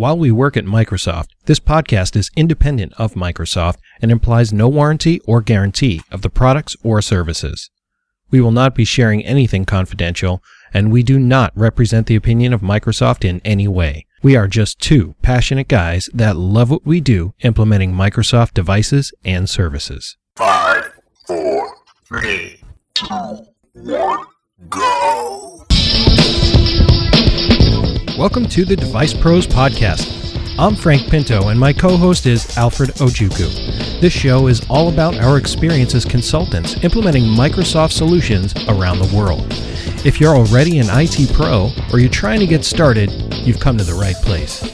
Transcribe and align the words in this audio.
While 0.00 0.16
we 0.16 0.30
work 0.30 0.56
at 0.56 0.64
Microsoft, 0.64 1.26
this 1.44 1.60
podcast 1.60 2.16
is 2.16 2.30
independent 2.34 2.94
of 2.96 3.12
Microsoft 3.12 3.76
and 4.00 4.10
implies 4.10 4.50
no 4.50 4.66
warranty 4.66 5.20
or 5.26 5.42
guarantee 5.42 6.00
of 6.10 6.22
the 6.22 6.30
products 6.30 6.74
or 6.82 7.02
services. 7.02 7.68
We 8.30 8.40
will 8.40 8.50
not 8.50 8.74
be 8.74 8.86
sharing 8.86 9.22
anything 9.22 9.66
confidential, 9.66 10.42
and 10.72 10.90
we 10.90 11.02
do 11.02 11.18
not 11.18 11.52
represent 11.54 12.06
the 12.06 12.16
opinion 12.16 12.54
of 12.54 12.62
Microsoft 12.62 13.28
in 13.28 13.42
any 13.44 13.68
way. 13.68 14.06
We 14.22 14.36
are 14.36 14.48
just 14.48 14.80
two 14.80 15.16
passionate 15.20 15.68
guys 15.68 16.08
that 16.14 16.34
love 16.34 16.70
what 16.70 16.86
we 16.86 17.02
do 17.02 17.34
implementing 17.40 17.92
Microsoft 17.92 18.54
devices 18.54 19.12
and 19.22 19.50
services. 19.50 20.16
Five, 20.34 20.98
four, 21.26 21.76
three, 22.06 22.62
two, 22.94 23.44
one, 23.74 24.24
go. 24.70 25.66
Welcome 28.20 28.44
to 28.48 28.66
the 28.66 28.76
Device 28.76 29.14
Pros 29.14 29.46
Podcast. 29.46 30.36
I'm 30.58 30.76
Frank 30.76 31.08
Pinto, 31.08 31.48
and 31.48 31.58
my 31.58 31.72
co 31.72 31.96
host 31.96 32.26
is 32.26 32.54
Alfred 32.58 32.90
Ojukwu. 32.96 33.98
This 34.02 34.12
show 34.12 34.46
is 34.46 34.60
all 34.68 34.90
about 34.90 35.16
our 35.16 35.38
experience 35.38 35.94
as 35.94 36.04
consultants 36.04 36.84
implementing 36.84 37.22
Microsoft 37.22 37.92
solutions 37.92 38.52
around 38.68 38.98
the 38.98 39.16
world. 39.16 39.46
If 40.04 40.20
you're 40.20 40.36
already 40.36 40.80
an 40.80 40.88
IT 40.90 41.32
pro 41.32 41.70
or 41.94 41.98
you're 41.98 42.10
trying 42.10 42.40
to 42.40 42.46
get 42.46 42.62
started, 42.62 43.10
you've 43.36 43.58
come 43.58 43.78
to 43.78 43.84
the 43.84 43.94
right 43.94 44.16
place. 44.16 44.64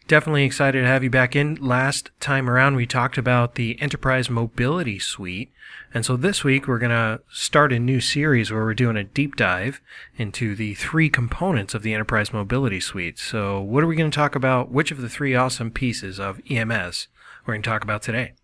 Definitely 0.09 0.45
excited 0.45 0.83
to 0.83 0.87
have 0.87 1.03
you 1.03 1.09
back 1.09 1.35
in. 1.35 1.55
Last 1.55 2.11
time 2.21 2.51
around, 2.51 2.77
we 2.77 2.85
talked 2.85 3.17
about 3.17 3.55
the 3.55 3.81
Enterprise 3.81 4.29
Mobility 4.29 4.99
Suite. 4.99 5.51
And 5.93 6.07
so 6.07 6.17
this 6.17 6.45
week, 6.45 6.69
we're 6.69 6.79
going 6.79 6.91
to 6.91 7.21
start 7.33 7.73
a 7.73 7.81
new 7.81 8.01
series 8.01 8.53
where 8.53 8.63
we're 8.63 8.75
doing 8.75 8.97
a 8.97 9.03
deep 9.03 9.35
dive 9.35 9.81
into 10.17 10.55
the 10.55 10.75
three 10.75 11.11
components 11.11 11.75
of 11.75 11.83
the 11.83 11.93
Enterprise 11.93 12.33
Mobility 12.33 12.79
Suite. 12.79 13.19
So, 13.19 13.61
what 13.61 13.83
are 13.83 13.89
we 13.89 13.97
going 13.97 14.11
to 14.11 14.15
talk 14.15 14.37
about? 14.37 14.71
Which 14.71 14.93
of 14.93 15.01
the 15.01 15.09
three 15.09 15.35
awesome 15.35 15.73
pieces 15.73 16.21
of 16.21 16.41
EMS 16.49 17.09
we're 17.45 17.55
going 17.55 17.63
to 17.63 17.69
talk 17.69 17.83
about 17.83 18.03
today? 18.03 18.35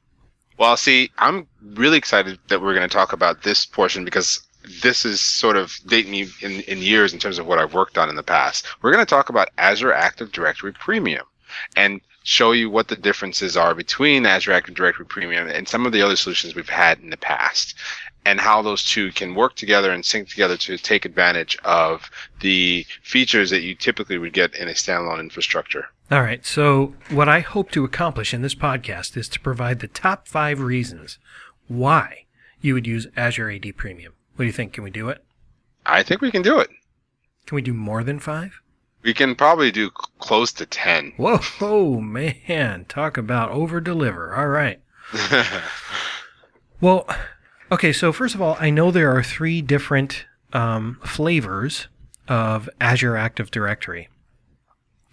Well, 0.58 0.77
see, 0.77 1.12
I'm 1.19 1.47
really 1.62 1.98
excited 1.98 2.41
that 2.48 2.61
we're 2.61 2.74
going 2.74 2.89
to 2.89 2.92
talk 2.92 3.12
about 3.12 3.44
this 3.44 3.64
portion 3.64 4.05
because 4.05 4.41
this 4.83 5.05
is 5.05 5.20
sort 5.20 5.56
of 5.56 5.78
dating 5.86 6.11
me 6.11 6.27
in, 6.41 6.62
in 6.62 6.78
years 6.78 7.12
in 7.12 7.20
terms 7.20 7.39
of 7.39 7.47
what 7.47 7.58
I've 7.58 7.74
worked 7.74 7.97
on 7.97 8.08
in 8.08 8.17
the 8.17 8.24
past. 8.24 8.67
We're 8.83 8.92
going 8.92 9.06
to 9.06 9.08
talk 9.08 9.28
about 9.28 9.50
Azure 9.56 9.92
Active 9.92 10.33
Directory 10.33 10.72
Premium 10.72 11.24
and 11.77 12.00
show 12.27 12.51
you 12.51 12.69
what 12.69 12.89
the 12.89 12.97
differences 12.97 13.57
are 13.57 13.73
between 13.73 14.27
Azure 14.27 14.53
Active 14.53 14.75
Directory 14.75 15.07
Premium 15.07 15.47
and 15.47 15.69
some 15.69 15.87
of 15.87 15.93
the 15.93 16.03
other 16.03 16.17
solutions 16.17 16.57
we've 16.57 16.69
had 16.69 16.99
in 16.99 17.11
the 17.11 17.17
past 17.17 17.77
and 18.25 18.41
how 18.41 18.61
those 18.61 18.85
two 18.85 19.13
can 19.13 19.37
work 19.37 19.55
together 19.55 19.93
and 19.93 20.05
sync 20.05 20.29
together 20.29 20.57
to 20.57 20.77
take 20.77 21.05
advantage 21.05 21.57
of 21.63 22.11
the 22.41 22.85
features 23.01 23.51
that 23.51 23.63
you 23.63 23.77
typically 23.77 24.19
would 24.19 24.33
get 24.33 24.57
in 24.57 24.67
a 24.67 24.73
standalone 24.73 25.20
infrastructure. 25.20 25.86
All 26.11 26.20
right. 26.20 26.45
So, 26.45 26.95
what 27.11 27.29
I 27.29 27.39
hope 27.41 27.70
to 27.70 27.85
accomplish 27.85 28.35
in 28.35 28.42
this 28.42 28.57
podcast 28.57 29.17
is 29.17 29.29
to 29.29 29.39
provide 29.39 29.79
the 29.79 29.86
top 29.86 30.27
five 30.27 30.59
reasons 30.59 31.20
why 31.69 32.25
you 32.61 32.75
would 32.75 32.89
use 32.89 33.07
Azure 33.17 33.53
AD 33.53 33.77
Premium. 33.77 34.15
What 34.35 34.42
do 34.42 34.47
you 34.47 34.53
think? 34.53 34.73
Can 34.73 34.83
we 34.83 34.91
do 34.91 35.11
it? 35.11 35.25
I 35.86 36.03
think 36.03 36.20
we 36.20 36.33
can 36.33 36.42
do 36.42 36.59
it. 36.59 36.70
Can 37.47 37.55
we 37.55 37.63
do 37.63 37.73
more 37.73 38.03
than 38.03 38.19
five? 38.19 38.61
We 39.06 39.14
can 39.14 39.36
probably 39.36 39.70
do 39.70 39.90
close 40.18 40.52
to 40.55 40.67
10. 40.67 41.12
Whoa, 41.17 41.39
oh, 41.61 42.00
man. 42.00 42.86
Talk 42.86 43.17
about 43.17 43.52
over 43.52 43.80
deliver. 43.80 44.34
All 44.34 44.48
right. 44.48 44.80
Well, 46.80 47.08
okay. 47.70 47.92
So, 47.92 48.12
first 48.12 48.34
of 48.34 48.42
all, 48.42 48.56
I 48.58 48.68
know 48.70 48.90
there 48.90 49.17
are 49.17 49.22
three 49.22 49.62
different 49.62 50.27
um, 50.52 50.98
flavors 51.05 51.86
of 52.27 52.68
Azure 52.80 53.17
Active 53.17 53.52
Directory. 53.52 54.08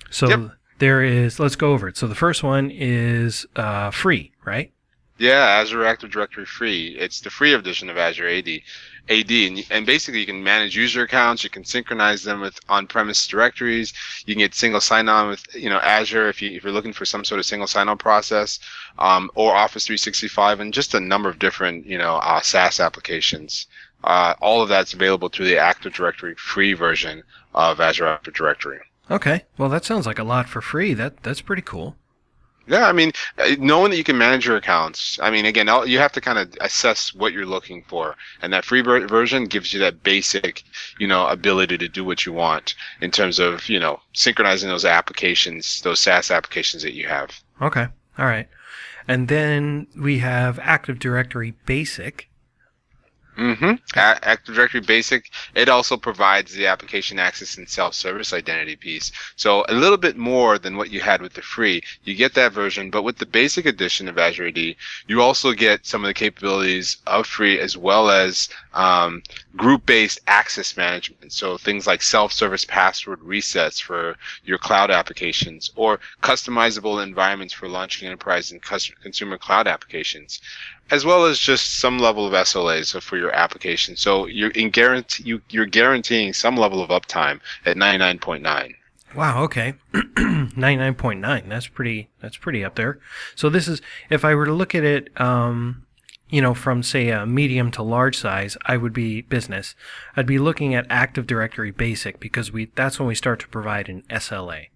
So, 0.09 0.27
Yep. 0.27 0.51
there 0.79 1.03
is, 1.03 1.39
let's 1.39 1.55
go 1.55 1.71
over 1.71 1.87
it. 1.87 1.95
So, 1.95 2.07
the 2.07 2.15
first 2.15 2.41
one 2.43 2.71
is 2.71 3.45
uh, 3.55 3.91
free, 3.91 4.31
right? 4.43 4.73
Yeah, 5.17 5.45
Azure 5.45 5.85
Active 5.85 6.11
Directory 6.11 6.45
free. 6.45 6.95
It's 6.99 7.21
the 7.21 7.29
free 7.29 7.53
edition 7.53 7.89
of 7.89 7.97
Azure 7.97 8.27
AD. 8.27 8.61
AD, 9.09 9.31
and, 9.31 9.65
and 9.69 9.85
basically 9.85 10.21
you 10.21 10.25
can 10.25 10.43
manage 10.43 10.77
user 10.77 11.03
accounts. 11.03 11.43
You 11.43 11.49
can 11.49 11.65
synchronize 11.65 12.23
them 12.23 12.39
with 12.39 12.57
on-premise 12.69 13.27
directories. 13.27 13.93
You 14.25 14.33
can 14.33 14.39
get 14.39 14.55
single 14.55 14.79
sign-on 14.79 15.27
with 15.27 15.43
you 15.53 15.69
know 15.69 15.79
Azure 15.79 16.29
if 16.29 16.41
you 16.41 16.51
if 16.51 16.63
you're 16.63 16.71
looking 16.71 16.93
for 16.93 17.03
some 17.03 17.25
sort 17.25 17.39
of 17.39 17.45
single 17.45 17.67
sign-on 17.67 17.97
process, 17.97 18.59
um, 18.97 19.29
or 19.35 19.53
Office 19.53 19.85
365, 19.85 20.61
and 20.61 20.73
just 20.73 20.93
a 20.93 20.99
number 21.01 21.27
of 21.29 21.37
different 21.37 21.85
you 21.85 21.97
know 21.97 22.15
uh, 22.15 22.41
SaaS 22.41 22.79
applications. 22.79 23.67
Uh, 24.05 24.35
all 24.41 24.61
of 24.61 24.69
that's 24.69 24.93
available 24.93 25.29
through 25.29 25.47
the 25.47 25.57
Active 25.57 25.93
Directory 25.93 26.35
free 26.35 26.73
version 26.73 27.23
of 27.53 27.79
Azure 27.79 28.07
Active 28.07 28.33
Directory. 28.33 28.79
Okay. 29.11 29.43
Well, 29.57 29.69
that 29.69 29.85
sounds 29.85 30.05
like 30.05 30.19
a 30.19 30.23
lot 30.23 30.47
for 30.47 30.61
free. 30.61 30.93
That 30.93 31.23
That's 31.23 31.41
pretty 31.41 31.61
cool. 31.61 31.97
Yeah, 32.65 32.87
I 32.87 32.93
mean, 32.93 33.11
uh, 33.37 33.55
knowing 33.59 33.91
that 33.91 33.97
you 33.97 34.03
can 34.03 34.17
manage 34.17 34.45
your 34.45 34.55
accounts. 34.55 35.19
I 35.21 35.29
mean, 35.29 35.45
again, 35.45 35.67
you 35.85 35.99
have 35.99 36.13
to 36.13 36.21
kind 36.21 36.39
of 36.39 36.55
assess 36.61 37.13
what 37.13 37.33
you're 37.33 37.45
looking 37.45 37.83
for, 37.87 38.15
and 38.41 38.53
that 38.53 38.63
free 38.63 38.81
ver- 38.81 39.05
version 39.07 39.45
gives 39.45 39.73
you 39.73 39.79
that 39.81 40.03
basic, 40.03 40.63
you 40.97 41.07
know, 41.07 41.27
ability 41.27 41.77
to 41.79 41.89
do 41.89 42.05
what 42.05 42.25
you 42.25 42.31
want 42.31 42.75
in 43.01 43.11
terms 43.11 43.37
of, 43.39 43.67
you 43.67 43.79
know, 43.79 43.99
synchronizing 44.13 44.69
those 44.69 44.85
applications, 44.85 45.81
those 45.81 45.99
SaaS 45.99 46.31
applications 46.31 46.83
that 46.83 46.93
you 46.93 47.07
have. 47.07 47.31
Okay. 47.61 47.87
All 48.17 48.25
right. 48.25 48.47
And 49.07 49.27
then 49.27 49.87
we 49.97 50.19
have 50.19 50.57
Active 50.59 50.99
Directory 50.99 51.55
Basic. 51.65 52.29
Mm-hmm. 53.37 53.73
Active 53.95 54.55
Directory 54.55 54.81
Basic. 54.81 55.31
It 55.55 55.69
also 55.69 55.97
provides 55.97 56.53
the 56.53 56.67
application 56.67 57.17
access 57.17 57.57
and 57.57 57.67
self-service 57.67 58.33
identity 58.33 58.75
piece. 58.75 59.11
So 59.35 59.65
a 59.69 59.73
little 59.73 59.97
bit 59.97 60.17
more 60.17 60.59
than 60.59 60.77
what 60.77 60.91
you 60.91 60.99
had 60.99 61.21
with 61.21 61.33
the 61.33 61.41
free. 61.41 61.81
You 62.03 62.15
get 62.15 62.35
that 62.35 62.53
version, 62.53 62.89
but 62.91 63.03
with 63.03 63.17
the 63.17 63.25
basic 63.25 63.65
edition 63.65 64.07
of 64.07 64.17
Azure 64.17 64.47
AD, 64.47 64.75
you 65.07 65.21
also 65.21 65.53
get 65.53 65.85
some 65.85 66.03
of 66.03 66.07
the 66.07 66.13
capabilities 66.13 66.97
of 67.07 67.25
free 67.25 67.59
as 67.59 67.75
well 67.75 68.09
as 68.09 68.49
um, 68.73 69.21
group-based 69.55 70.19
access 70.27 70.75
management. 70.75 71.31
So 71.31 71.57
things 71.57 71.87
like 71.87 72.01
self-service 72.01 72.65
password 72.65 73.19
resets 73.19 73.81
for 73.81 74.15
your 74.45 74.57
cloud 74.57 74.91
applications 74.91 75.71
or 75.75 75.99
customizable 76.21 77.03
environments 77.03 77.53
for 77.53 77.67
launching 77.67 78.07
enterprise 78.07 78.51
and 78.51 78.61
cus- 78.61 78.91
consumer 79.01 79.37
cloud 79.37 79.67
applications 79.67 80.41
as 80.91 81.05
well 81.05 81.25
as 81.25 81.39
just 81.39 81.79
some 81.79 81.97
level 81.97 82.27
of 82.27 82.33
SLAs 82.33 82.99
for 83.01 83.17
your 83.17 83.31
application. 83.31 83.95
So 83.95 84.27
you're 84.27 84.51
in 84.51 84.69
guarantee 84.69 85.23
you, 85.23 85.41
you're 85.49 85.65
guaranteeing 85.65 86.33
some 86.33 86.55
level 86.55 86.81
of 86.81 86.89
uptime 86.89 87.39
at 87.65 87.77
99.9. 87.77 88.75
Wow. 89.15 89.43
Okay. 89.43 89.75
99.9. 89.93 91.49
That's 91.49 91.67
pretty, 91.67 92.09
that's 92.19 92.37
pretty 92.37 92.63
up 92.63 92.75
there. 92.75 92.99
So 93.35 93.49
this 93.49 93.67
is, 93.67 93.81
if 94.09 94.25
I 94.25 94.35
were 94.35 94.45
to 94.45 94.53
look 94.53 94.73
at 94.75 94.83
it, 94.83 95.09
um, 95.19 95.85
you 96.33 96.41
know, 96.41 96.55
from 96.55 96.81
say 96.81 97.09
a 97.09 97.27
medium 97.27 97.69
to 97.69 97.83
large 97.83 98.17
size, 98.17 98.57
I 98.65 98.75
would 98.75 98.91
be 98.91 99.21
business. 99.21 99.75
I'd 100.17 100.25
be 100.25 100.39
looking 100.39 100.73
at 100.73 100.87
Active 100.89 101.27
Directory 101.27 101.69
Basic 101.69 102.19
because 102.19 102.51
we, 102.51 102.71
that's 102.73 102.97
when 102.97 103.07
we 103.07 103.13
start 103.13 103.39
to 103.41 103.47
provide 103.47 103.87
an 103.87 104.01
SLA. 104.09 104.69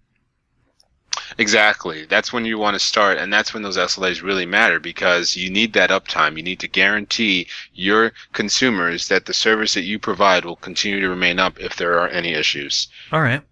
Exactly. 1.36 2.04
That's 2.04 2.32
when 2.32 2.44
you 2.44 2.58
want 2.58 2.74
to 2.74 2.78
start, 2.78 3.18
and 3.18 3.32
that's 3.32 3.52
when 3.52 3.64
those 3.64 3.76
SLAs 3.76 4.22
really 4.22 4.46
matter 4.46 4.78
because 4.78 5.36
you 5.36 5.50
need 5.50 5.72
that 5.72 5.90
uptime. 5.90 6.36
You 6.36 6.44
need 6.44 6.60
to 6.60 6.68
guarantee 6.68 7.48
your 7.74 8.12
consumers 8.32 9.08
that 9.08 9.26
the 9.26 9.34
service 9.34 9.74
that 9.74 9.82
you 9.82 9.98
provide 9.98 10.44
will 10.44 10.54
continue 10.54 11.00
to 11.00 11.08
remain 11.08 11.40
up 11.40 11.58
if 11.58 11.74
there 11.74 11.98
are 11.98 12.06
any 12.06 12.34
issues. 12.34 12.86
All 13.10 13.20
right. 13.20 13.42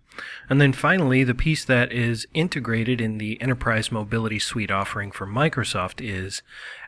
And 0.48 0.60
then 0.60 0.72
finally, 0.72 1.24
the 1.24 1.34
piece 1.34 1.64
that 1.64 1.90
is 1.90 2.24
integrated 2.34 3.00
in 3.00 3.18
the 3.18 3.42
Enterprise 3.42 3.90
Mobility 3.90 4.38
Suite 4.38 4.70
offering 4.70 5.10
for 5.10 5.26
Microsoft 5.26 6.00
is 6.00 6.42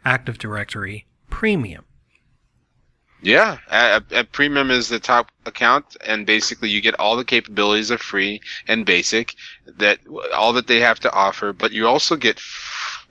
Active 0.05 0.39
Directory 0.39 1.07
Premium. 1.31 1.85
Yeah, 3.21 3.59
a, 3.69 4.03
a 4.13 4.25
premium 4.25 4.71
is 4.71 4.89
the 4.89 5.01
top 5.01 5.33
account, 5.45 5.97
and 6.07 6.25
basically 6.25 6.69
you 6.69 6.81
get 6.81 6.99
all 7.01 7.17
the 7.17 7.25
capabilities 7.25 7.91
of 7.91 8.01
free 8.01 8.41
and 8.69 8.87
basic 8.87 9.35
that 9.67 9.99
all 10.33 10.53
that 10.53 10.69
they 10.69 10.79
have 10.81 11.01
to 11.01 11.13
offer, 11.13 11.53
but 11.53 11.73
you 11.73 11.89
also 11.89 12.15
get 12.15 12.39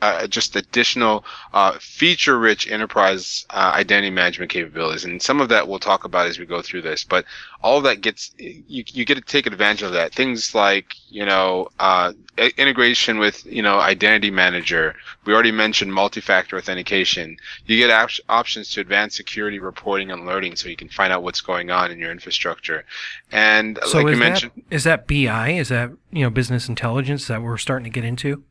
uh, 0.01 0.27
just 0.27 0.55
additional 0.55 1.25
uh, 1.53 1.77
feature-rich 1.79 2.69
enterprise 2.69 3.45
uh, 3.49 3.71
identity 3.73 4.11
management 4.11 4.51
capabilities, 4.51 5.05
and 5.05 5.21
some 5.21 5.41
of 5.41 5.49
that 5.49 5.67
we'll 5.67 5.79
talk 5.79 6.03
about 6.03 6.27
as 6.27 6.37
we 6.37 6.45
go 6.45 6.61
through 6.61 6.81
this. 6.83 7.03
But 7.03 7.25
all 7.63 7.77
of 7.77 7.83
that 7.83 8.01
gets 8.01 8.31
you 8.37 8.83
you 8.87 9.05
get 9.05 9.15
to 9.15 9.21
take 9.21 9.47
advantage 9.47 9.81
of 9.81 9.93
that. 9.93 10.13
Things 10.13 10.53
like 10.53 10.95
you 11.09 11.25
know 11.25 11.69
uh, 11.79 12.13
integration 12.57 13.17
with 13.17 13.45
you 13.45 13.61
know 13.61 13.79
identity 13.79 14.29
manager. 14.29 14.95
We 15.25 15.33
already 15.33 15.51
mentioned 15.51 15.93
multi-factor 15.93 16.57
authentication. 16.57 17.37
You 17.65 17.77
get 17.77 17.89
op- 17.89 18.11
options 18.29 18.71
to 18.71 18.81
advanced 18.81 19.15
security 19.17 19.59
reporting 19.59 20.11
and 20.11 20.21
alerting, 20.21 20.55
so 20.55 20.69
you 20.69 20.75
can 20.75 20.89
find 20.89 21.11
out 21.11 21.23
what's 21.23 21.41
going 21.41 21.71
on 21.71 21.91
in 21.91 21.97
your 21.97 22.11
infrastructure. 22.11 22.85
And 23.31 23.79
So 23.85 24.01
like 24.01 24.13
you 24.13 24.17
mentioned, 24.17 24.51
that 24.55 24.75
is 24.75 24.83
that 24.83 25.07
BI? 25.07 25.51
Is 25.51 25.69
that 25.69 25.91
you 26.11 26.23
know 26.23 26.29
business 26.29 26.69
intelligence 26.69 27.27
that 27.27 27.41
we're 27.41 27.57
starting 27.57 27.85
to 27.85 27.89
get 27.89 28.05
into? 28.05 28.43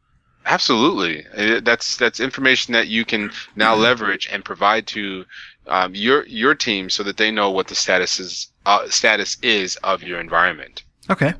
Absolutely, 0.47 1.27
Uh, 1.37 1.61
that's 1.61 1.97
that's 1.97 2.21
information 2.21 2.73
that 2.73 2.87
you 2.87 3.05
can 3.05 3.31
now 3.57 3.75
leverage 3.75 4.29
and 4.31 4.45
provide 4.45 4.87
to 4.89 5.25
um, 5.67 5.95
your 5.95 6.25
your 6.27 6.55
team 6.55 6.89
so 6.89 7.03
that 7.03 7.17
they 7.17 7.31
know 7.33 7.51
what 7.51 7.67
the 7.67 7.75
status 7.75 8.21
is 8.21 8.53
uh, 8.65 8.89
status 8.89 9.37
is 9.43 9.77
of 9.83 10.03
your 10.05 10.21
environment. 10.21 10.85
Okay. 11.11 11.35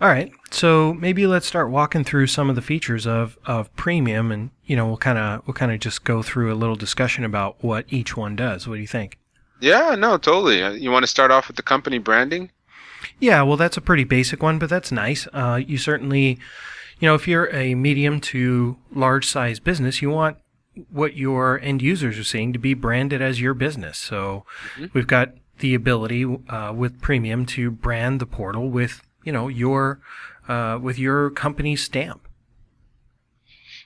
All 0.00 0.08
right. 0.08 0.32
So 0.50 0.94
maybe 0.94 1.26
let's 1.26 1.46
start 1.46 1.70
walking 1.70 2.04
through 2.04 2.28
some 2.28 2.48
of 2.48 2.56
the 2.56 2.62
features 2.62 3.06
of, 3.06 3.36
of 3.44 3.74
premium 3.76 4.32
and 4.32 4.50
you 4.64 4.74
know, 4.76 4.86
we'll 4.86 4.96
kind 4.96 5.18
of 5.18 5.46
we'll 5.46 5.54
kind 5.54 5.72
of 5.72 5.80
just 5.80 6.04
go 6.04 6.22
through 6.22 6.52
a 6.52 6.54
little 6.54 6.76
discussion 6.76 7.24
about 7.24 7.62
what 7.62 7.84
each 7.88 8.16
one 8.16 8.34
does. 8.36 8.66
What 8.66 8.76
do 8.76 8.80
you 8.80 8.86
think? 8.86 9.18
Yeah, 9.60 9.94
no, 9.98 10.16
totally. 10.16 10.62
Uh, 10.62 10.70
You 10.72 10.90
want 10.90 11.02
to 11.02 11.06
start 11.08 11.30
off 11.30 11.48
with 11.48 11.56
the 11.56 11.62
company 11.62 11.98
branding? 11.98 12.50
Yeah, 13.18 13.42
well 13.42 13.56
that's 13.56 13.76
a 13.76 13.80
pretty 13.82 14.04
basic 14.04 14.42
one, 14.42 14.58
but 14.58 14.70
that's 14.70 14.90
nice. 14.92 15.26
Uh, 15.32 15.60
you 15.66 15.76
certainly 15.76 16.38
you 17.00 17.08
know, 17.08 17.14
if 17.14 17.26
you're 17.26 17.52
a 17.54 17.74
medium 17.74 18.20
to 18.20 18.76
large 18.92 19.26
size 19.26 19.58
business, 19.58 20.00
you 20.02 20.10
want 20.10 20.36
what 20.90 21.16
your 21.16 21.58
end 21.60 21.82
users 21.82 22.18
are 22.18 22.24
seeing 22.24 22.52
to 22.52 22.58
be 22.58 22.74
branded 22.74 23.20
as 23.20 23.40
your 23.40 23.54
business. 23.54 23.98
So 23.98 24.44
we've 24.92 25.06
got 25.06 25.32
the 25.58 25.74
ability 25.74 26.24
uh, 26.48 26.72
with 26.74 27.00
premium 27.00 27.46
to 27.46 27.70
brand 27.70 28.20
the 28.20 28.26
portal 28.26 28.68
with 28.68 29.02
you 29.24 29.32
know 29.32 29.48
your 29.48 30.00
uh, 30.48 30.78
with 30.80 30.98
your 30.98 31.30
company's 31.30 31.82
stamp. 31.82 32.26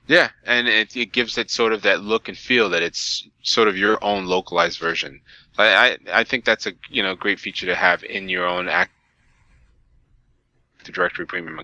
Yeah, 0.07 0.31
and 0.45 0.69
it, 0.69 0.95
it 0.95 1.13
gives 1.13 1.39
it 1.39 1.51
sort 1.51 1.73
of 1.73 1.81
that 1.83 2.03
look 2.03 2.29
and 2.29 2.37
feel 2.37 2.69
that 2.71 2.83
it's 2.83 3.27
sort 3.43 3.69
of 3.69 3.79
your 3.79 4.03
own 4.05 4.27
localized 4.27 4.79
version. 4.79 5.21
I 5.57 5.67
I, 5.67 5.99
I 6.13 6.25
think 6.25 6.45
that's 6.45 6.67
a 6.67 6.73
you 6.91 7.03
know 7.03 7.15
great 7.15 7.39
feature 7.41 7.67
to 7.67 7.75
have 7.75 8.03
in 8.05 8.29
your 8.29 8.47
own 8.47 8.69
Active 8.69 8.91
Directory 10.93 11.27
Premium. 11.27 11.61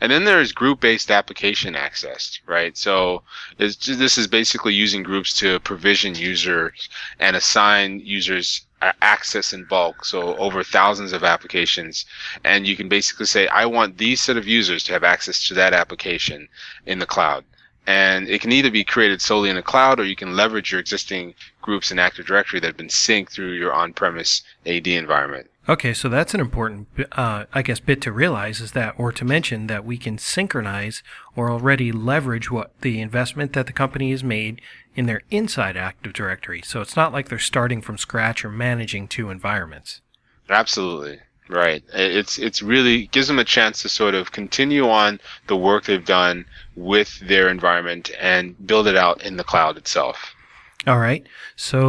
And 0.00 0.12
then 0.12 0.24
there's 0.24 0.52
group-based 0.52 1.10
application 1.10 1.74
access, 1.74 2.40
right? 2.46 2.76
So 2.76 3.22
it's, 3.58 3.86
this 3.86 4.18
is 4.18 4.26
basically 4.26 4.74
using 4.74 5.02
groups 5.02 5.32
to 5.38 5.60
provision 5.60 6.14
users 6.14 6.88
and 7.18 7.34
assign 7.34 8.00
users 8.00 8.66
uh, 8.82 8.92
access 9.00 9.52
in 9.52 9.64
bulk. 9.64 10.04
So 10.04 10.36
over 10.36 10.62
thousands 10.62 11.12
of 11.12 11.24
applications, 11.24 12.04
and 12.44 12.66
you 12.66 12.76
can 12.76 12.88
basically 12.88 13.26
say, 13.26 13.48
I 13.48 13.64
want 13.66 13.96
these 13.96 14.20
set 14.20 14.36
of 14.36 14.46
users 14.46 14.84
to 14.84 14.92
have 14.92 15.04
access 15.04 15.48
to 15.48 15.54
that 15.54 15.72
application 15.72 16.48
in 16.84 16.98
the 16.98 17.06
cloud. 17.06 17.44
And 17.86 18.28
it 18.28 18.40
can 18.40 18.52
either 18.52 18.70
be 18.70 18.82
created 18.84 19.22
solely 19.22 19.48
in 19.48 19.56
the 19.56 19.62
cloud, 19.62 20.00
or 20.00 20.04
you 20.04 20.16
can 20.16 20.34
leverage 20.34 20.72
your 20.72 20.80
existing 20.80 21.34
groups 21.62 21.92
in 21.92 21.98
Active 22.00 22.26
Directory 22.26 22.58
that 22.58 22.66
have 22.66 22.76
been 22.76 22.88
synced 22.88 23.30
through 23.30 23.52
your 23.52 23.72
on-premise 23.72 24.42
AD 24.66 24.88
environment. 24.88 25.48
Okay, 25.68 25.92
so 25.92 26.08
that's 26.08 26.32
an 26.32 26.38
important, 26.38 26.86
uh, 27.12 27.46
I 27.52 27.62
guess, 27.62 27.80
bit 27.80 28.00
to 28.02 28.12
realize 28.12 28.60
is 28.60 28.72
that, 28.72 28.94
or 28.96 29.10
to 29.10 29.24
mention 29.24 29.66
that 29.66 29.84
we 29.84 29.98
can 29.98 30.16
synchronize 30.16 31.02
or 31.34 31.50
already 31.50 31.90
leverage 31.90 32.52
what 32.52 32.80
the 32.82 33.00
investment 33.00 33.52
that 33.54 33.66
the 33.66 33.72
company 33.72 34.12
has 34.12 34.22
made 34.22 34.60
in 34.94 35.06
their 35.06 35.22
inside 35.30 35.76
Active 35.76 36.12
Directory. 36.12 36.62
So 36.62 36.80
it's 36.80 36.94
not 36.94 37.12
like 37.12 37.28
they're 37.28 37.38
starting 37.40 37.82
from 37.82 37.98
scratch 37.98 38.44
or 38.44 38.50
managing 38.50 39.08
two 39.08 39.28
environments. 39.28 40.02
Absolutely. 40.48 41.18
Right. 41.48 41.82
It's 41.92 42.38
it's 42.38 42.60
really 42.60 43.06
gives 43.08 43.28
them 43.28 43.38
a 43.38 43.44
chance 43.44 43.82
to 43.82 43.88
sort 43.88 44.14
of 44.14 44.32
continue 44.32 44.88
on 44.88 45.20
the 45.46 45.56
work 45.56 45.84
they've 45.84 46.04
done 46.04 46.44
with 46.74 47.20
their 47.20 47.48
environment 47.48 48.10
and 48.18 48.56
build 48.66 48.88
it 48.88 48.96
out 48.96 49.22
in 49.22 49.36
the 49.36 49.44
cloud 49.44 49.76
itself. 49.76 50.34
All 50.86 50.98
right. 50.98 51.24
So 51.54 51.80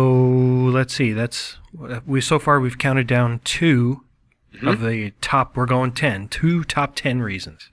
let's 0.71 0.93
see. 0.93 1.11
That's 1.11 1.57
we 2.05 2.21
so 2.21 2.39
far 2.39 2.59
we've 2.59 2.77
counted 2.77 3.07
down 3.07 3.39
2 3.43 4.01
of 4.63 4.81
the 4.81 5.11
top. 5.21 5.55
We're 5.55 5.65
going 5.65 5.91
ten. 5.91 6.27
Two 6.27 6.63
top 6.63 6.95
ten 6.95 7.21
reasons. 7.21 7.69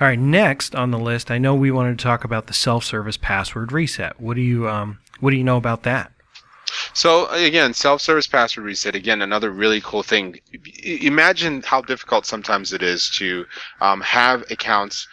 All 0.00 0.06
right. 0.06 0.18
Next 0.18 0.74
on 0.74 0.90
the 0.90 0.98
list, 0.98 1.30
I 1.30 1.38
know 1.38 1.54
we 1.54 1.70
wanted 1.70 1.98
to 1.98 2.02
talk 2.02 2.24
about 2.24 2.46
the 2.46 2.54
self-service 2.54 3.16
password 3.16 3.72
reset. 3.72 4.20
What 4.20 4.34
do 4.34 4.42
you 4.42 4.68
um 4.68 4.98
What 5.20 5.30
do 5.30 5.36
you 5.36 5.44
know 5.44 5.56
about 5.56 5.82
that? 5.84 6.12
So 6.92 7.26
again, 7.28 7.72
self-service 7.72 8.26
password 8.26 8.66
reset. 8.66 8.94
Again, 8.94 9.22
another 9.22 9.50
really 9.50 9.80
cool 9.80 10.02
thing. 10.02 10.38
Imagine 10.84 11.62
how 11.62 11.80
difficult 11.80 12.26
sometimes 12.26 12.72
it 12.72 12.82
is 12.82 13.08
to 13.10 13.46
um, 13.80 14.00
have 14.02 14.44
accounts 14.50 15.08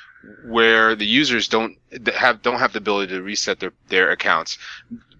where 0.45 0.95
the 0.95 1.05
users 1.05 1.47
don't 1.47 1.77
have 2.15 2.41
don't 2.41 2.59
have 2.59 2.73
the 2.73 2.79
ability 2.79 3.13
to 3.13 3.21
reset 3.21 3.59
their 3.59 3.73
their 3.87 4.11
accounts. 4.11 4.57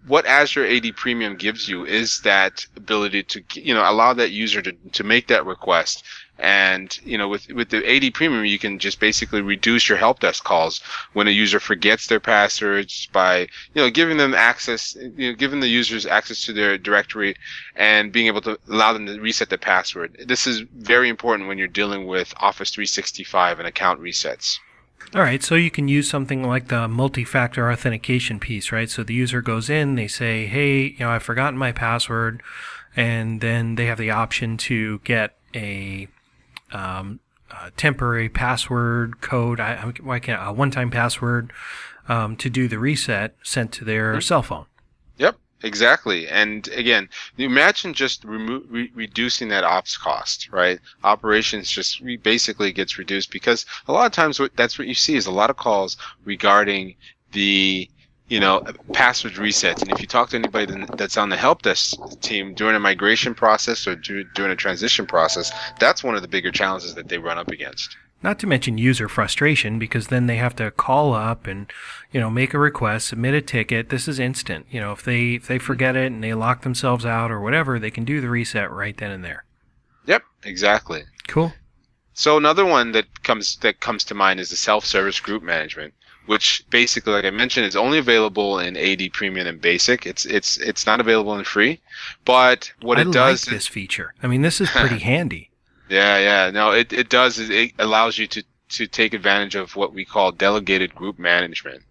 What 0.07 0.27
Azure 0.27 0.67
AD 0.67 0.95
Premium 0.95 1.35
gives 1.35 1.67
you 1.67 1.83
is 1.83 2.21
that 2.21 2.67
ability 2.75 3.23
to 3.23 3.43
you 3.55 3.73
know 3.73 3.89
allow 3.89 4.13
that 4.13 4.31
user 4.31 4.61
to 4.61 4.71
to 4.71 5.03
make 5.03 5.27
that 5.27 5.45
request. 5.45 6.03
And 6.37 6.95
you 7.03 7.17
know, 7.17 7.27
with 7.27 7.49
with 7.49 7.69
the 7.69 7.81
AD 7.89 8.13
Premium, 8.13 8.45
you 8.45 8.59
can 8.59 8.77
just 8.77 8.99
basically 8.99 9.41
reduce 9.41 9.89
your 9.89 9.97
help 9.97 10.19
desk 10.19 10.43
calls 10.43 10.79
when 11.13 11.27
a 11.27 11.31
user 11.31 11.59
forgets 11.59 12.05
their 12.05 12.19
passwords 12.19 13.07
by 13.13 13.47
you 13.73 13.81
know 13.81 13.89
giving 13.89 14.17
them 14.17 14.35
access, 14.35 14.95
you 14.95 15.31
know, 15.31 15.33
giving 15.35 15.59
the 15.59 15.69
users 15.69 16.05
access 16.05 16.41
to 16.45 16.53
their 16.53 16.77
directory 16.77 17.35
and 17.75 18.11
being 18.11 18.27
able 18.27 18.41
to 18.41 18.59
allow 18.69 18.93
them 18.93 19.07
to 19.07 19.19
reset 19.19 19.49
their 19.49 19.57
password. 19.57 20.25
This 20.27 20.45
is 20.45 20.59
very 20.59 21.09
important 21.09 21.47
when 21.47 21.57
you're 21.57 21.67
dealing 21.67 22.05
with 22.05 22.33
Office 22.39 22.69
365 22.69 23.59
and 23.59 23.67
account 23.67 24.01
resets. 24.01 24.59
All 25.13 25.21
right, 25.21 25.41
so 25.41 25.55
you 25.55 25.71
can 25.71 25.87
use 25.87 26.09
something 26.09 26.43
like 26.43 26.67
the 26.67 26.87
multi-factor 26.87 27.71
authentication 27.71 28.39
piece, 28.39 28.71
right? 28.71 28.89
So 28.89 29.03
the 29.03 29.13
user 29.13 29.41
goes 29.41 29.69
in, 29.69 29.95
they 29.95 30.07
say, 30.07 30.45
"Hey, 30.45 30.87
you 30.87 30.99
know, 30.99 31.09
I've 31.09 31.23
forgotten 31.23 31.57
my 31.57 31.71
password," 31.71 32.43
and 32.95 33.39
then 33.39 33.75
they 33.75 33.85
have 33.85 33.97
the 33.97 34.11
option 34.11 34.57
to 34.57 34.99
get 35.05 35.37
a, 35.53 36.07
um, 36.71 37.21
a 37.49 37.71
temporary 37.71 38.27
password 38.27 39.21
code. 39.21 39.59
I, 39.59 39.93
why 40.01 40.19
can't 40.19 40.41
a 40.45 40.51
one-time 40.51 40.91
password 40.91 41.53
um, 42.07 42.35
to 42.37 42.49
do 42.49 42.67
the 42.67 42.79
reset 42.79 43.35
sent 43.43 43.71
to 43.73 43.85
their 43.85 44.19
cell 44.21 44.43
phone. 44.43 44.65
Exactly. 45.63 46.27
And 46.29 46.67
again, 46.69 47.09
imagine 47.37 47.93
just 47.93 48.23
remo- 48.23 48.63
re- 48.69 48.91
reducing 48.93 49.49
that 49.49 49.63
ops 49.65 49.97
cost, 49.97 50.49
right? 50.51 50.79
Operations 51.03 51.69
just 51.69 51.99
re- 52.01 52.17
basically 52.17 52.71
gets 52.71 52.97
reduced 52.97 53.31
because 53.31 53.65
a 53.87 53.91
lot 53.91 54.05
of 54.05 54.11
times 54.13 54.39
what, 54.39 54.55
that's 54.55 54.77
what 54.77 54.87
you 54.87 54.93
see 54.93 55.15
is 55.15 55.25
a 55.25 55.31
lot 55.31 55.49
of 55.49 55.57
calls 55.57 55.97
regarding 56.23 56.95
the 57.31 57.89
you 58.27 58.39
know 58.39 58.61
password 58.93 59.33
resets. 59.33 59.81
And 59.83 59.91
if 59.91 60.01
you 60.01 60.07
talk 60.07 60.29
to 60.29 60.35
anybody 60.37 60.87
that's 60.97 61.17
on 61.17 61.29
the 61.29 61.37
help 61.37 61.61
desk 61.63 61.99
team 62.21 62.53
during 62.53 62.75
a 62.75 62.79
migration 62.79 63.33
process 63.33 63.87
or 63.87 63.95
dur- 63.95 64.23
during 64.35 64.51
a 64.51 64.55
transition 64.55 65.05
process, 65.07 65.51
that's 65.79 66.03
one 66.03 66.15
of 66.15 66.21
the 66.21 66.27
bigger 66.27 66.51
challenges 66.51 66.95
that 66.95 67.07
they 67.09 67.17
run 67.17 67.37
up 67.37 67.51
against. 67.51 67.97
Not 68.25 68.39
to 68.39 68.47
mention 68.47 68.79
user 68.79 69.07
frustration 69.07 69.77
because 69.77 70.07
then 70.07 70.25
they 70.25 70.37
have 70.37 70.55
to 70.55 70.71
call 70.71 71.13
up 71.13 71.45
and 71.45 71.71
you 72.11 72.19
know 72.19 72.31
make 72.31 72.55
a 72.55 72.57
request, 72.57 73.09
submit 73.09 73.35
a 73.35 73.41
ticket. 73.41 73.89
This 73.89 74.07
is 74.07 74.17
instant. 74.17 74.65
You 74.71 74.81
know 74.81 74.91
if 74.93 75.03
they 75.03 75.35
if 75.35 75.45
they 75.45 75.57
mm-hmm. 75.57 75.63
forget 75.63 75.95
it 75.95 76.11
and 76.11 76.23
they 76.23 76.33
lock 76.33 76.63
themselves 76.63 77.05
out 77.05 77.29
or 77.29 77.39
whatever, 77.39 77.77
they 77.77 77.91
can 77.91 78.03
do 78.03 78.21
the 78.21 78.29
reset 78.29 78.71
right 78.71 78.97
then 78.97 79.11
and 79.11 79.23
there. 79.23 79.45
Yep, 80.07 80.23
exactly. 80.43 81.03
Cool. 81.27 81.53
So 82.15 82.35
another 82.35 82.65
one 82.65 82.93
that 82.93 83.21
comes 83.21 83.57
that 83.57 83.79
comes 83.79 84.03
to 84.05 84.15
mind 84.15 84.39
is 84.39 84.49
the 84.49 84.55
self-service 84.55 85.19
group 85.19 85.43
management, 85.43 85.93
which 86.25 86.65
basically, 86.71 87.13
like 87.13 87.25
I 87.25 87.29
mentioned, 87.29 87.67
is 87.67 87.75
only 87.75 87.99
available 87.99 88.57
in 88.57 88.75
AD 88.75 89.13
Premium 89.13 89.45
and 89.45 89.61
Basic. 89.61 90.07
It's 90.07 90.25
it's 90.25 90.57
it's 90.57 90.87
not 90.87 90.99
available 90.99 91.37
in 91.37 91.45
free, 91.45 91.79
but 92.25 92.73
what 92.81 92.97
I 92.97 93.01
it 93.01 93.11
does, 93.11 93.45
like 93.45 93.53
this 93.53 93.67
feature. 93.67 94.15
I 94.23 94.25
mean, 94.25 94.41
this 94.41 94.59
is 94.59 94.71
pretty 94.71 94.97
handy. 95.13 95.51
Yeah, 95.89 96.17
yeah, 96.17 96.51
no, 96.51 96.71
it 96.71 96.91
it 96.93 97.09
does 97.09 97.39
it 97.39 97.73
allows 97.79 98.17
you 98.17 98.27
to 98.27 98.43
to 98.69 98.87
take 98.87 99.13
advantage 99.13 99.55
of 99.55 99.75
what 99.75 99.93
we 99.93 100.03
call 100.05 100.31
delegated 100.31 100.95
group 100.95 101.19
management, 101.19 101.83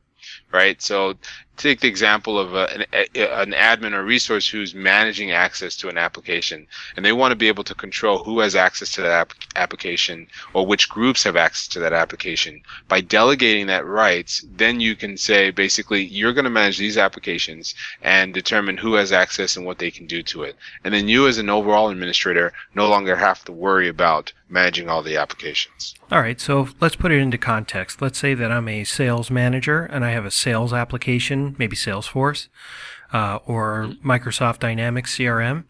right? 0.52 0.80
So 0.82 1.14
take 1.56 1.80
the 1.80 1.88
example 1.88 2.38
of 2.38 2.54
uh, 2.54 2.66
a, 2.70 2.74
an, 2.74 2.84
a, 2.92 3.40
an 3.42 3.52
admin 3.52 3.92
or 3.92 4.04
resource 4.04 4.48
who's 4.48 4.74
managing 4.74 5.30
access 5.30 5.76
to 5.76 5.88
an 5.88 5.96
application 5.96 6.66
and 6.96 7.04
they 7.04 7.12
want 7.12 7.32
to 7.32 7.36
be 7.36 7.48
able 7.48 7.64
to 7.64 7.74
control 7.74 8.22
who 8.24 8.40
has 8.40 8.56
access 8.56 8.90
to 8.90 9.02
that 9.02 9.10
app- 9.10 9.32
application 9.56 10.26
or 10.52 10.66
which 10.66 10.88
groups 10.88 11.22
have 11.22 11.36
access 11.36 11.68
to 11.68 11.78
that 11.78 11.92
application. 11.92 12.60
By 12.88 13.00
delegating 13.00 13.66
that 13.68 13.86
rights 13.86 14.44
then 14.56 14.80
you 14.80 14.96
can 14.96 15.16
say 15.16 15.50
basically 15.50 16.04
you're 16.04 16.32
going 16.32 16.44
to 16.44 16.50
manage 16.50 16.78
these 16.78 16.98
applications 16.98 17.74
and 18.02 18.34
determine 18.34 18.76
who 18.76 18.94
has 18.94 19.12
access 19.12 19.56
and 19.56 19.64
what 19.64 19.78
they 19.78 19.90
can 19.90 20.06
do 20.06 20.22
to 20.24 20.42
it. 20.42 20.56
And 20.82 20.92
then 20.92 21.08
you 21.08 21.28
as 21.28 21.38
an 21.38 21.50
overall 21.50 21.88
administrator 21.88 22.52
no 22.74 22.88
longer 22.88 23.16
have 23.16 23.44
to 23.44 23.52
worry 23.52 23.88
about 23.88 24.32
managing 24.48 24.88
all 24.88 25.02
the 25.02 25.16
applications 25.16 25.94
all 26.12 26.20
right 26.20 26.40
so 26.40 26.68
let's 26.80 26.96
put 26.96 27.10
it 27.10 27.18
into 27.18 27.38
context 27.38 28.02
let's 28.02 28.18
say 28.18 28.34
that 28.34 28.52
i'm 28.52 28.68
a 28.68 28.84
sales 28.84 29.30
manager 29.30 29.84
and 29.84 30.04
i 30.04 30.10
have 30.10 30.24
a 30.24 30.30
sales 30.30 30.72
application 30.72 31.56
maybe 31.58 31.74
Salesforce 31.74 32.48
uh, 33.14 33.38
or 33.46 33.92
Microsoft 34.04 34.58
Dynamics 34.58 35.16
CRM, 35.16 35.64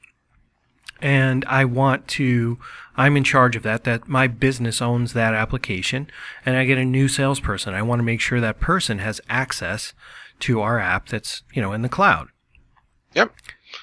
and 1.00 1.44
I 1.46 1.64
want 1.66 2.08
to. 2.08 2.58
I'm 2.96 3.16
in 3.16 3.24
charge 3.24 3.54
of 3.54 3.62
that. 3.64 3.84
That 3.84 4.08
my 4.08 4.26
business 4.26 4.80
owns 4.80 5.12
that 5.12 5.34
application, 5.34 6.10
and 6.44 6.56
I 6.56 6.64
get 6.64 6.78
a 6.78 6.84
new 6.84 7.06
salesperson. 7.06 7.74
I 7.74 7.82
want 7.82 8.00
to 8.00 8.04
make 8.04 8.20
sure 8.20 8.40
that 8.40 8.60
person 8.60 8.98
has 8.98 9.20
access 9.28 9.92
to 10.40 10.62
our 10.62 10.78
app 10.78 11.08
that's 11.10 11.42
you 11.52 11.60
know 11.60 11.72
in 11.72 11.82
the 11.82 11.88
cloud. 11.88 12.28
Yep. 13.12 13.32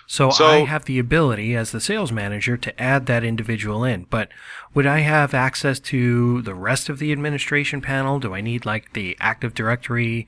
So, 0.08 0.30
so, 0.30 0.46
I 0.46 0.60
have 0.66 0.86
the 0.86 1.00
ability 1.00 1.56
as 1.56 1.72
the 1.72 1.82
sales 1.82 2.12
manager 2.12 2.58
to 2.58 2.82
add 2.82 3.06
that 3.06 3.24
individual 3.24 3.84
in. 3.84 4.06
But 4.10 4.30
would 4.74 4.86
I 4.86 5.00
have 5.00 5.34
access 5.34 5.80
to 5.80 6.42
the 6.42 6.56
rest 6.56 6.90
of 6.90 7.00
the 7.00 7.12
administration 7.12 7.82
panel? 7.82 8.20
Do 8.20 8.34
I 8.34 8.42
need 8.42 8.66
like 8.66 8.94
the 8.94 9.18
Active 9.20 9.54
Directory 9.54 10.28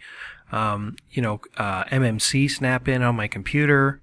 um, 0.54 0.98
you 1.12 1.22
know, 1.22 1.42
uh, 1.58 1.84
MMC 1.86 2.50
snap 2.50 2.88
in 2.88 3.02
on 3.02 3.16
my 3.16 3.28
computer. 3.28 4.00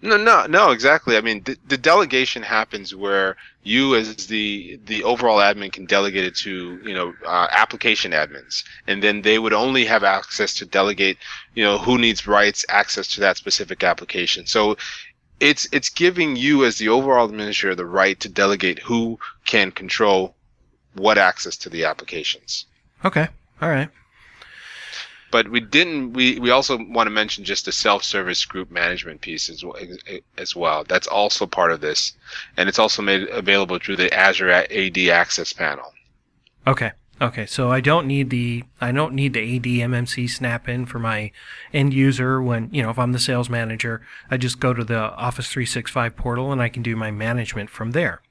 No, 0.00 0.16
no, 0.16 0.46
no, 0.46 0.70
exactly. 0.70 1.16
I 1.16 1.20
mean, 1.20 1.42
the, 1.42 1.56
the, 1.66 1.76
delegation 1.76 2.42
happens 2.42 2.94
where 2.94 3.36
you, 3.64 3.96
as 3.96 4.28
the 4.28 4.78
the 4.84 5.02
overall 5.02 5.38
admin, 5.38 5.72
can 5.72 5.86
delegate 5.86 6.24
it 6.24 6.36
to 6.36 6.80
you 6.84 6.94
know 6.94 7.14
uh, 7.26 7.48
application 7.50 8.12
admins, 8.12 8.62
and 8.86 9.02
then 9.02 9.22
they 9.22 9.40
would 9.40 9.52
only 9.52 9.84
have 9.86 10.04
access 10.04 10.54
to 10.54 10.66
delegate, 10.66 11.18
you 11.54 11.64
know, 11.64 11.78
who 11.78 11.98
needs 11.98 12.28
rights 12.28 12.64
access 12.68 13.08
to 13.08 13.20
that 13.20 13.38
specific 13.38 13.82
application. 13.82 14.46
So, 14.46 14.76
it's 15.40 15.68
it's 15.72 15.88
giving 15.88 16.36
you 16.36 16.64
as 16.64 16.78
the 16.78 16.90
overall 16.90 17.28
administrator 17.28 17.74
the 17.74 17.84
right 17.84 18.18
to 18.20 18.28
delegate 18.28 18.78
who 18.78 19.18
can 19.46 19.72
control 19.72 20.36
what 20.94 21.18
access 21.18 21.56
to 21.56 21.70
the 21.70 21.84
applications. 21.86 22.66
Okay, 23.04 23.26
all 23.60 23.68
right. 23.68 23.88
But 25.30 25.48
we 25.48 25.60
didn't. 25.60 26.14
We, 26.14 26.38
we 26.38 26.50
also 26.50 26.78
want 26.78 27.06
to 27.06 27.10
mention 27.10 27.44
just 27.44 27.66
the 27.66 27.72
self-service 27.72 28.44
group 28.46 28.70
management 28.70 29.20
piece 29.20 29.50
as 29.50 29.62
well, 29.62 29.76
as 30.38 30.56
well. 30.56 30.84
That's 30.84 31.06
also 31.06 31.46
part 31.46 31.70
of 31.70 31.80
this, 31.80 32.14
and 32.56 32.68
it's 32.68 32.78
also 32.78 33.02
made 33.02 33.28
available 33.28 33.78
through 33.78 33.96
the 33.96 34.12
Azure 34.14 34.50
AD 34.50 34.98
Access 34.98 35.52
panel. 35.52 35.92
Okay. 36.66 36.92
Okay, 37.20 37.46
so 37.46 37.72
I 37.72 37.80
don't 37.80 38.06
need 38.06 38.30
the 38.30 38.62
I 38.80 38.92
don't 38.92 39.12
need 39.12 39.32
the 39.32 39.56
AD 39.56 39.64
MMC 39.64 40.30
snap 40.30 40.68
in 40.68 40.86
for 40.86 41.00
my 41.00 41.32
end 41.72 41.92
user 41.92 42.40
when 42.40 42.68
you 42.72 42.80
know 42.80 42.90
if 42.90 42.98
I'm 42.98 43.10
the 43.10 43.18
sales 43.18 43.50
manager, 43.50 44.02
I 44.30 44.36
just 44.36 44.60
go 44.60 44.72
to 44.72 44.84
the 44.84 45.12
Office 45.16 45.48
365 45.48 46.14
portal 46.14 46.52
and 46.52 46.62
I 46.62 46.68
can 46.68 46.82
do 46.82 46.94
my 46.94 47.10
management 47.10 47.70
from 47.70 47.90
there. 47.90 48.22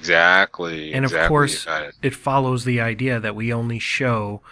Exactly. 0.00 0.92
And 0.92 1.04
exactly, 1.04 1.24
of 1.24 1.28
course, 1.28 1.66
it. 1.66 1.94
it 2.02 2.14
follows 2.14 2.64
the 2.64 2.80
idea 2.80 3.20
that 3.20 3.36
we 3.36 3.52
only 3.52 3.78
show 3.78 4.42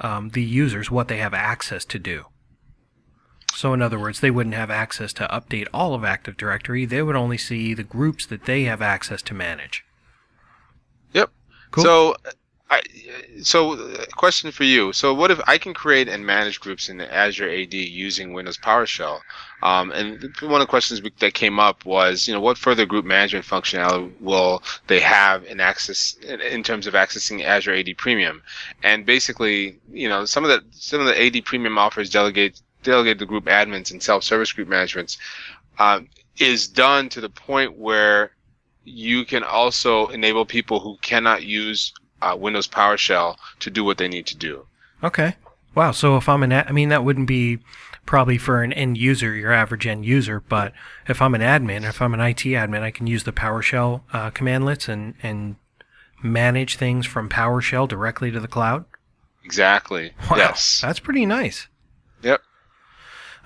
um, 0.00 0.30
the 0.30 0.42
users 0.42 0.90
what 0.90 1.08
they 1.08 1.18
have 1.18 1.34
access 1.34 1.84
to 1.86 1.98
do. 1.98 2.26
So, 3.54 3.74
in 3.74 3.82
other 3.82 3.98
words, 3.98 4.20
they 4.20 4.30
wouldn't 4.30 4.54
have 4.54 4.70
access 4.70 5.12
to 5.14 5.26
update 5.26 5.66
all 5.74 5.94
of 5.94 6.04
Active 6.04 6.36
Directory. 6.36 6.84
They 6.86 7.02
would 7.02 7.16
only 7.16 7.36
see 7.36 7.74
the 7.74 7.82
groups 7.82 8.24
that 8.26 8.44
they 8.44 8.64
have 8.64 8.80
access 8.80 9.22
to 9.22 9.34
manage. 9.34 9.84
Yep. 11.12 11.30
Cool. 11.72 11.84
So, 11.84 12.16
I, 12.70 12.82
so 13.42 13.72
uh, 13.72 14.04
question 14.14 14.52
for 14.52 14.62
you. 14.62 14.92
So 14.92 15.12
what 15.12 15.32
if 15.32 15.40
I 15.48 15.58
can 15.58 15.74
create 15.74 16.08
and 16.08 16.24
manage 16.24 16.60
groups 16.60 16.88
in 16.88 17.00
Azure 17.00 17.50
AD 17.50 17.74
using 17.74 18.32
Windows 18.32 18.56
PowerShell? 18.56 19.20
Um, 19.62 19.90
and 19.90 20.22
one 20.40 20.60
of 20.60 20.66
the 20.66 20.70
questions 20.70 21.02
that 21.18 21.34
came 21.34 21.58
up 21.58 21.84
was, 21.84 22.28
you 22.28 22.32
know, 22.32 22.40
what 22.40 22.56
further 22.56 22.86
group 22.86 23.04
management 23.04 23.44
functionality 23.44 24.12
will 24.20 24.62
they 24.86 25.00
have 25.00 25.44
in 25.44 25.58
access 25.58 26.16
in 26.22 26.62
terms 26.62 26.86
of 26.86 26.94
accessing 26.94 27.42
Azure 27.42 27.74
AD 27.74 27.96
Premium? 27.98 28.40
And 28.84 29.04
basically, 29.04 29.78
you 29.90 30.08
know, 30.08 30.24
some 30.24 30.44
of 30.44 30.50
the 30.50 30.64
some 30.70 31.00
of 31.00 31.06
the 31.06 31.20
AD 31.20 31.44
Premium 31.44 31.76
offers 31.76 32.08
delegate 32.08 32.62
delegate 32.84 33.18
the 33.18 33.26
group 33.26 33.46
admins 33.46 33.90
and 33.90 34.02
self-service 34.02 34.52
group 34.52 34.68
managements 34.68 35.18
uh, 35.78 36.00
is 36.38 36.68
done 36.68 37.08
to 37.08 37.20
the 37.20 37.28
point 37.28 37.76
where 37.76 38.30
you 38.84 39.24
can 39.24 39.42
also 39.42 40.06
enable 40.08 40.44
people 40.46 40.80
who 40.80 40.96
cannot 41.02 41.42
use 41.42 41.92
uh, 42.22 42.36
Windows 42.38 42.68
PowerShell 42.68 43.36
to 43.60 43.70
do 43.70 43.84
what 43.84 43.98
they 43.98 44.08
need 44.08 44.26
to 44.26 44.36
do. 44.36 44.66
Okay. 45.02 45.36
Wow. 45.74 45.92
So 45.92 46.16
if 46.16 46.28
I'm 46.28 46.42
an, 46.42 46.52
I 46.52 46.72
mean, 46.72 46.88
that 46.88 47.04
wouldn't 47.04 47.28
be 47.28 47.58
probably 48.06 48.38
for 48.38 48.62
an 48.62 48.72
end 48.72 48.98
user, 48.98 49.34
your 49.34 49.52
average 49.52 49.86
end 49.86 50.04
user, 50.04 50.40
but 50.40 50.72
if 51.08 51.22
I'm 51.22 51.34
an 51.34 51.40
admin, 51.40 51.88
if 51.88 52.02
I'm 52.02 52.14
an 52.14 52.20
IT 52.20 52.38
admin, 52.38 52.82
I 52.82 52.90
can 52.90 53.06
use 53.06 53.24
the 53.24 53.32
PowerShell 53.32 54.02
uh, 54.12 54.30
cmdlets 54.30 54.88
and 54.88 55.14
and 55.22 55.56
manage 56.22 56.76
things 56.76 57.06
from 57.06 57.28
PowerShell 57.28 57.88
directly 57.88 58.30
to 58.30 58.40
the 58.40 58.48
cloud. 58.48 58.84
Exactly. 59.44 60.12
Wow, 60.30 60.36
yes. 60.36 60.80
That's 60.80 61.00
pretty 61.00 61.24
nice. 61.24 61.68
Yep. 62.22 62.42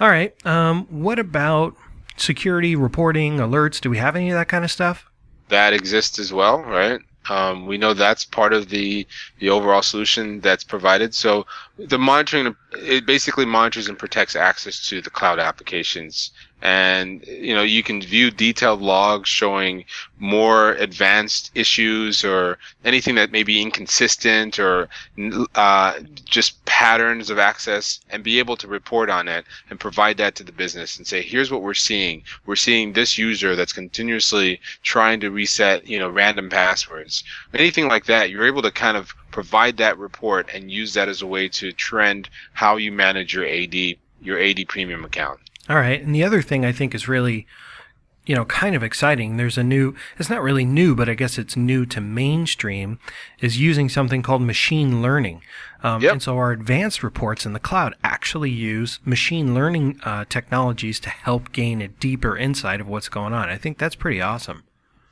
All 0.00 0.08
right. 0.08 0.34
Um, 0.44 0.86
what 0.86 1.18
about 1.18 1.76
security 2.16 2.74
reporting 2.74 3.36
alerts? 3.36 3.80
Do 3.80 3.90
we 3.90 3.98
have 3.98 4.16
any 4.16 4.30
of 4.30 4.34
that 4.36 4.48
kind 4.48 4.64
of 4.64 4.70
stuff? 4.70 5.06
That 5.50 5.72
exists 5.72 6.18
as 6.18 6.32
well, 6.32 6.62
right? 6.62 7.00
Um, 7.28 7.66
we 7.66 7.78
know 7.78 7.94
that's 7.94 8.24
part 8.24 8.52
of 8.52 8.68
the 8.68 9.06
the 9.38 9.48
overall 9.50 9.82
solution 9.82 10.40
that's 10.40 10.64
provided. 10.64 11.14
So 11.14 11.46
the 11.78 11.98
monitoring 11.98 12.54
it 12.72 13.06
basically 13.06 13.46
monitors 13.46 13.88
and 13.88 13.98
protects 13.98 14.36
access 14.36 14.86
to 14.88 15.00
the 15.00 15.10
cloud 15.10 15.38
applications 15.38 16.30
and 16.64 17.26
you 17.26 17.54
know 17.54 17.62
you 17.62 17.82
can 17.82 18.00
view 18.00 18.30
detailed 18.30 18.80
logs 18.80 19.28
showing 19.28 19.84
more 20.18 20.72
advanced 20.72 21.50
issues 21.54 22.24
or 22.24 22.58
anything 22.86 23.14
that 23.14 23.30
may 23.30 23.42
be 23.42 23.60
inconsistent 23.60 24.58
or 24.58 24.88
uh, 25.56 26.00
just 26.24 26.64
patterns 26.64 27.28
of 27.28 27.38
access 27.38 28.00
and 28.08 28.24
be 28.24 28.38
able 28.38 28.56
to 28.56 28.66
report 28.66 29.10
on 29.10 29.28
it 29.28 29.44
and 29.68 29.78
provide 29.78 30.16
that 30.16 30.34
to 30.34 30.42
the 30.42 30.52
business 30.52 30.96
and 30.96 31.06
say 31.06 31.20
here's 31.20 31.50
what 31.50 31.60
we're 31.60 31.74
seeing. 31.74 32.22
We're 32.46 32.56
seeing 32.56 32.94
this 32.94 33.18
user 33.18 33.54
that's 33.54 33.74
continuously 33.74 34.58
trying 34.82 35.20
to 35.20 35.30
reset 35.30 35.86
you 35.86 35.98
know 35.98 36.08
random 36.08 36.48
passwords. 36.48 37.24
Anything 37.52 37.88
like 37.88 38.06
that 38.06 38.30
you're 38.30 38.46
able 38.46 38.62
to 38.62 38.70
kind 38.70 38.96
of 38.96 39.14
provide 39.30 39.76
that 39.76 39.98
report 39.98 40.48
and 40.54 40.70
use 40.70 40.94
that 40.94 41.10
as 41.10 41.20
a 41.20 41.26
way 41.26 41.46
to 41.48 41.72
trend 41.72 42.30
how 42.54 42.76
you 42.76 42.90
manage 42.90 43.34
your 43.34 43.46
AD 43.46 43.74
your 44.22 44.40
AD 44.40 44.66
premium 44.66 45.04
account 45.04 45.40
all 45.68 45.76
right. 45.76 46.02
And 46.02 46.14
the 46.14 46.24
other 46.24 46.42
thing 46.42 46.64
I 46.64 46.72
think 46.72 46.94
is 46.94 47.08
really, 47.08 47.46
you 48.26 48.34
know, 48.34 48.44
kind 48.44 48.74
of 48.74 48.82
exciting. 48.82 49.36
There's 49.36 49.58
a 49.58 49.62
new, 49.62 49.94
it's 50.18 50.30
not 50.30 50.42
really 50.42 50.64
new, 50.64 50.94
but 50.94 51.08
I 51.08 51.14
guess 51.14 51.38
it's 51.38 51.56
new 51.56 51.86
to 51.86 52.00
mainstream, 52.00 52.98
is 53.40 53.58
using 53.58 53.88
something 53.88 54.22
called 54.22 54.42
machine 54.42 55.00
learning. 55.00 55.42
Um, 55.82 56.02
yep. 56.02 56.12
And 56.12 56.22
so 56.22 56.36
our 56.36 56.52
advanced 56.52 57.02
reports 57.02 57.44
in 57.44 57.52
the 57.52 57.60
cloud 57.60 57.94
actually 58.02 58.50
use 58.50 58.98
machine 59.04 59.54
learning 59.54 60.00
uh, 60.02 60.24
technologies 60.28 60.98
to 61.00 61.10
help 61.10 61.52
gain 61.52 61.82
a 61.82 61.88
deeper 61.88 62.36
insight 62.36 62.80
of 62.80 62.88
what's 62.88 63.08
going 63.08 63.32
on. 63.32 63.48
I 63.48 63.56
think 63.56 63.78
that's 63.78 63.94
pretty 63.94 64.20
awesome. 64.20 64.64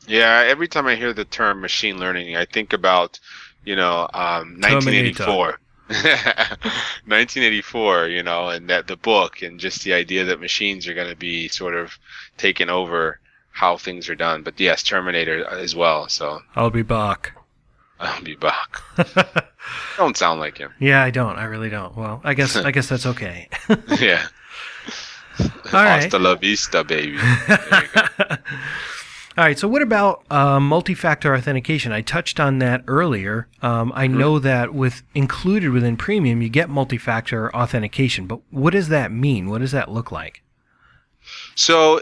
Yeah. 0.06 0.44
Every 0.46 0.68
time 0.68 0.86
I 0.86 0.96
hear 0.96 1.12
the 1.12 1.24
term 1.24 1.60
machine 1.60 1.98
learning, 1.98 2.36
I 2.36 2.44
think 2.46 2.72
about, 2.72 3.20
you 3.64 3.76
know, 3.76 4.08
um, 4.12 4.58
1984. 4.60 5.58
1984, 7.06 8.08
you 8.08 8.22
know, 8.22 8.48
and 8.48 8.68
that 8.70 8.86
the 8.86 8.96
book 8.96 9.42
and 9.42 9.60
just 9.60 9.84
the 9.84 9.92
idea 9.92 10.24
that 10.24 10.40
machines 10.40 10.86
are 10.88 10.94
going 10.94 11.10
to 11.10 11.16
be 11.16 11.48
sort 11.48 11.74
of 11.74 11.98
taking 12.36 12.70
over 12.70 13.20
how 13.50 13.76
things 13.76 14.08
are 14.08 14.14
done. 14.14 14.42
But 14.42 14.58
yes, 14.58 14.82
Terminator 14.82 15.46
as 15.46 15.74
well. 15.74 16.08
So 16.08 16.40
I'll 16.56 16.70
be 16.70 16.82
back. 16.82 17.36
I'll 18.00 18.22
be 18.22 18.34
back. 18.34 18.80
don't 19.96 20.16
sound 20.16 20.40
like 20.40 20.58
him. 20.58 20.72
Yeah, 20.80 21.02
I 21.02 21.10
don't. 21.10 21.38
I 21.38 21.44
really 21.44 21.68
don't. 21.70 21.96
Well, 21.96 22.20
I 22.24 22.34
guess 22.34 22.56
I 22.56 22.70
guess 22.72 22.88
that's 22.88 23.06
okay. 23.06 23.48
yeah. 24.00 24.26
All 25.38 25.48
right. 25.72 26.02
Hasta 26.02 26.18
la 26.18 26.34
vista, 26.34 26.84
baby. 26.84 27.18
All 29.36 29.44
right. 29.44 29.58
So, 29.58 29.66
what 29.66 29.80
about 29.80 30.24
uh, 30.30 30.60
multi-factor 30.60 31.34
authentication? 31.34 31.90
I 31.90 32.02
touched 32.02 32.38
on 32.38 32.58
that 32.58 32.84
earlier. 32.86 33.48
Um, 33.62 33.90
I 33.94 34.06
mm-hmm. 34.06 34.18
know 34.18 34.38
that 34.38 34.74
with 34.74 35.02
included 35.14 35.70
within 35.70 35.96
Premium, 35.96 36.42
you 36.42 36.50
get 36.50 36.68
multi-factor 36.68 37.54
authentication. 37.54 38.26
But 38.26 38.40
what 38.50 38.72
does 38.72 38.88
that 38.88 39.10
mean? 39.10 39.48
What 39.48 39.62
does 39.62 39.72
that 39.72 39.90
look 39.90 40.12
like? 40.12 40.42
So 41.54 42.00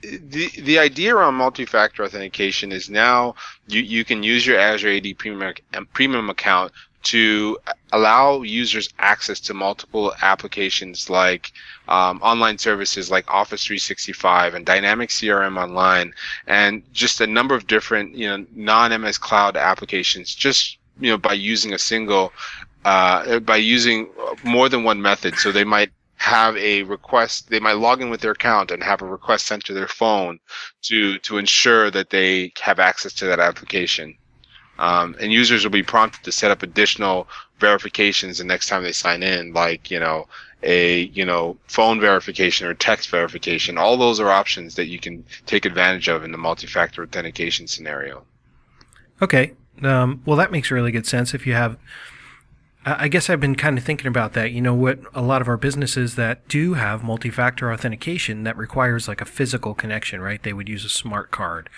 the 0.00 0.50
the 0.58 0.78
idea 0.78 1.14
around 1.14 1.34
multi-factor 1.34 2.04
authentication 2.04 2.72
is 2.72 2.90
now 2.90 3.36
you, 3.68 3.80
you 3.80 4.04
can 4.04 4.22
use 4.22 4.44
your 4.44 4.58
Azure 4.58 4.90
AD 4.90 5.18
Premium, 5.18 5.54
premium 5.92 6.30
account 6.30 6.72
to 7.04 7.58
allow 7.92 8.42
users 8.42 8.88
access 8.98 9.40
to 9.40 9.54
multiple 9.54 10.14
applications 10.22 11.10
like 11.10 11.52
um, 11.88 12.20
online 12.22 12.58
services 12.58 13.10
like 13.10 13.30
Office 13.30 13.64
365 13.64 14.54
and 14.54 14.64
Dynamics 14.64 15.20
CRM 15.20 15.60
Online, 15.60 16.12
and 16.46 16.82
just 16.92 17.20
a 17.20 17.26
number 17.26 17.54
of 17.54 17.66
different 17.66 18.14
you 18.14 18.28
know 18.28 18.46
non-MS 18.54 19.18
Cloud 19.18 19.56
applications. 19.56 20.34
Just 20.34 20.78
you 21.00 21.10
know 21.10 21.18
by 21.18 21.34
using 21.34 21.72
a 21.72 21.78
single 21.78 22.32
uh, 22.84 23.40
by 23.40 23.56
using 23.56 24.08
more 24.44 24.68
than 24.68 24.84
one 24.84 25.00
method. 25.02 25.36
So 25.36 25.52
they 25.52 25.64
might 25.64 25.90
have 26.22 26.56
a 26.56 26.84
request 26.84 27.50
they 27.50 27.58
might 27.58 27.72
log 27.78 28.00
in 28.00 28.08
with 28.08 28.20
their 28.20 28.30
account 28.30 28.70
and 28.70 28.80
have 28.80 29.02
a 29.02 29.06
request 29.06 29.44
sent 29.44 29.64
to 29.64 29.72
their 29.72 29.88
phone 29.88 30.38
to 30.80 31.18
to 31.18 31.36
ensure 31.36 31.90
that 31.90 32.10
they 32.10 32.52
have 32.60 32.78
access 32.78 33.12
to 33.12 33.26
that 33.26 33.40
application 33.40 34.16
um, 34.78 35.16
and 35.20 35.32
users 35.32 35.64
will 35.64 35.72
be 35.72 35.82
prompted 35.82 36.22
to 36.22 36.30
set 36.30 36.52
up 36.52 36.62
additional 36.62 37.28
verifications 37.58 38.38
the 38.38 38.44
next 38.44 38.68
time 38.68 38.84
they 38.84 38.92
sign 38.92 39.24
in 39.24 39.52
like 39.52 39.90
you 39.90 39.98
know 39.98 40.28
a 40.62 41.02
you 41.06 41.24
know 41.24 41.56
phone 41.66 42.00
verification 42.00 42.66
or 42.66 42.74
text 42.74 43.08
verification 43.10 43.78
all 43.78 43.96
those 43.96 44.20
are 44.20 44.30
options 44.30 44.74
that 44.76 44.86
you 44.86 44.98
can 44.98 45.24
take 45.46 45.64
advantage 45.64 46.08
of 46.08 46.24
in 46.24 46.32
the 46.32 46.38
multi-factor 46.38 47.02
authentication 47.02 47.66
scenario 47.66 48.24
okay 49.20 49.52
um, 49.82 50.22
well 50.24 50.36
that 50.36 50.52
makes 50.52 50.70
really 50.70 50.92
good 50.92 51.06
sense 51.06 51.34
if 51.34 51.46
you 51.46 51.54
have 51.54 51.76
I 52.84 53.06
guess 53.06 53.30
I've 53.30 53.40
been 53.40 53.54
kind 53.54 53.78
of 53.78 53.84
thinking 53.84 54.08
about 54.08 54.32
that. 54.32 54.50
You 54.50 54.60
know, 54.60 54.74
what 54.74 54.98
a 55.14 55.22
lot 55.22 55.40
of 55.40 55.46
our 55.46 55.56
businesses 55.56 56.16
that 56.16 56.48
do 56.48 56.74
have 56.74 57.04
multi 57.04 57.30
factor 57.30 57.72
authentication 57.72 58.42
that 58.42 58.56
requires 58.56 59.06
like 59.06 59.20
a 59.20 59.24
physical 59.24 59.72
connection, 59.72 60.20
right? 60.20 60.42
They 60.42 60.52
would 60.52 60.68
use 60.68 60.84
a 60.84 60.88
smart 60.88 61.30
card. 61.30 61.70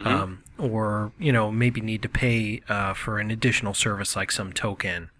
Mm-hmm. 0.00 0.08
Um, 0.08 0.44
or, 0.58 1.12
you 1.18 1.32
know, 1.32 1.50
maybe 1.50 1.80
need 1.80 2.02
to 2.02 2.08
pay 2.08 2.62
uh, 2.68 2.94
for 2.94 3.18
an 3.18 3.30
additional 3.30 3.74
service 3.74 4.16
like 4.16 4.30
some 4.30 4.52
token. 4.52 5.10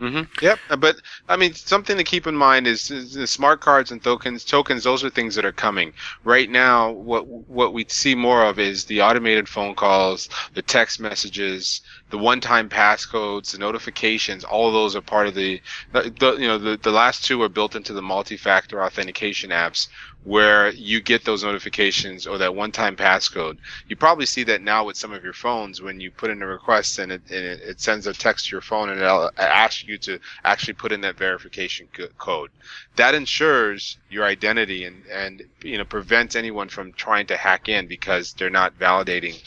Mm-hmm. 0.00 0.44
Yep, 0.44 0.58
uh, 0.70 0.76
but 0.76 0.96
I 1.28 1.36
mean, 1.36 1.52
something 1.52 1.98
to 1.98 2.04
keep 2.04 2.26
in 2.26 2.34
mind 2.34 2.66
is, 2.66 2.90
is, 2.90 3.12
the 3.12 3.26
smart 3.26 3.60
cards 3.60 3.90
and 3.90 4.02
tokens. 4.02 4.44
Tokens, 4.46 4.82
those 4.82 5.04
are 5.04 5.10
things 5.10 5.34
that 5.34 5.44
are 5.44 5.52
coming. 5.52 5.92
Right 6.24 6.48
now, 6.48 6.90
what 6.90 7.26
what 7.26 7.74
we 7.74 7.84
see 7.86 8.14
more 8.14 8.42
of 8.46 8.58
is 8.58 8.86
the 8.86 9.02
automated 9.02 9.46
phone 9.46 9.74
calls, 9.74 10.30
the 10.54 10.62
text 10.62 11.00
messages, 11.00 11.82
the 12.10 12.18
one-time 12.18 12.68
passcodes, 12.68 13.52
the 13.52 13.58
notifications, 13.58 14.44
all 14.44 14.66
of 14.66 14.74
those 14.74 14.96
are 14.96 15.00
part 15.00 15.28
of 15.28 15.34
the, 15.34 15.60
the, 15.92 16.36
you 16.38 16.46
know 16.46 16.58
the, 16.58 16.76
the 16.76 16.90
last 16.90 17.24
two 17.24 17.40
are 17.42 17.48
built 17.48 17.76
into 17.76 17.92
the 17.92 18.02
multi-factor 18.02 18.82
authentication 18.82 19.50
apps 19.50 19.88
where 20.24 20.70
you 20.72 21.00
get 21.00 21.24
those 21.24 21.42
notifications 21.42 22.26
or 22.26 22.36
that 22.36 22.54
one-time 22.54 22.94
passcode. 22.94 23.56
You 23.88 23.96
probably 23.96 24.26
see 24.26 24.42
that 24.44 24.60
now 24.60 24.84
with 24.84 24.96
some 24.96 25.12
of 25.12 25.24
your 25.24 25.32
phones 25.32 25.80
when 25.80 25.98
you 25.98 26.10
put 26.10 26.30
in 26.30 26.42
a 26.42 26.46
request 26.46 26.98
and 26.98 27.10
it, 27.10 27.22
and 27.30 27.38
it, 27.38 27.60
it 27.62 27.80
sends 27.80 28.06
a 28.06 28.12
text 28.12 28.46
to 28.46 28.52
your 28.52 28.60
phone 28.60 28.90
and 28.90 29.00
it'll 29.00 29.30
ask 29.38 29.86
you 29.86 29.96
to 29.98 30.18
actually 30.44 30.74
put 30.74 30.92
in 30.92 31.00
that 31.00 31.16
verification 31.16 31.88
code. 32.18 32.50
That 32.96 33.14
ensures 33.14 33.96
your 34.10 34.24
identity 34.24 34.84
and, 34.84 35.06
and 35.06 35.42
you 35.62 35.78
know 35.78 35.84
prevents 35.84 36.36
anyone 36.36 36.68
from 36.68 36.92
trying 36.92 37.26
to 37.28 37.36
hack 37.36 37.68
in 37.68 37.86
because 37.86 38.34
they're 38.34 38.50
not 38.50 38.78
validating 38.78 39.40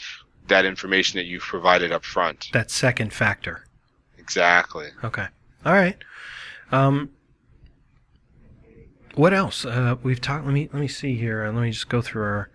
that 0.48 0.64
information 0.64 1.18
that 1.18 1.24
you've 1.24 1.42
provided 1.42 1.92
up 1.92 2.04
front. 2.04 2.48
That 2.52 2.70
second 2.70 3.12
factor. 3.12 3.64
Exactly. 4.18 4.88
Okay. 5.02 5.26
All 5.64 5.72
right. 5.72 5.96
Um, 6.72 7.10
what 9.14 9.32
else? 9.32 9.64
Uh, 9.64 9.96
we've 10.02 10.20
talked. 10.20 10.44
Let 10.44 10.54
me 10.54 10.68
let 10.72 10.80
me 10.80 10.88
see 10.88 11.16
here. 11.16 11.44
Let 11.46 11.62
me 11.62 11.70
just 11.70 11.88
go 11.88 12.02
through 12.02 12.22
our 12.22 12.50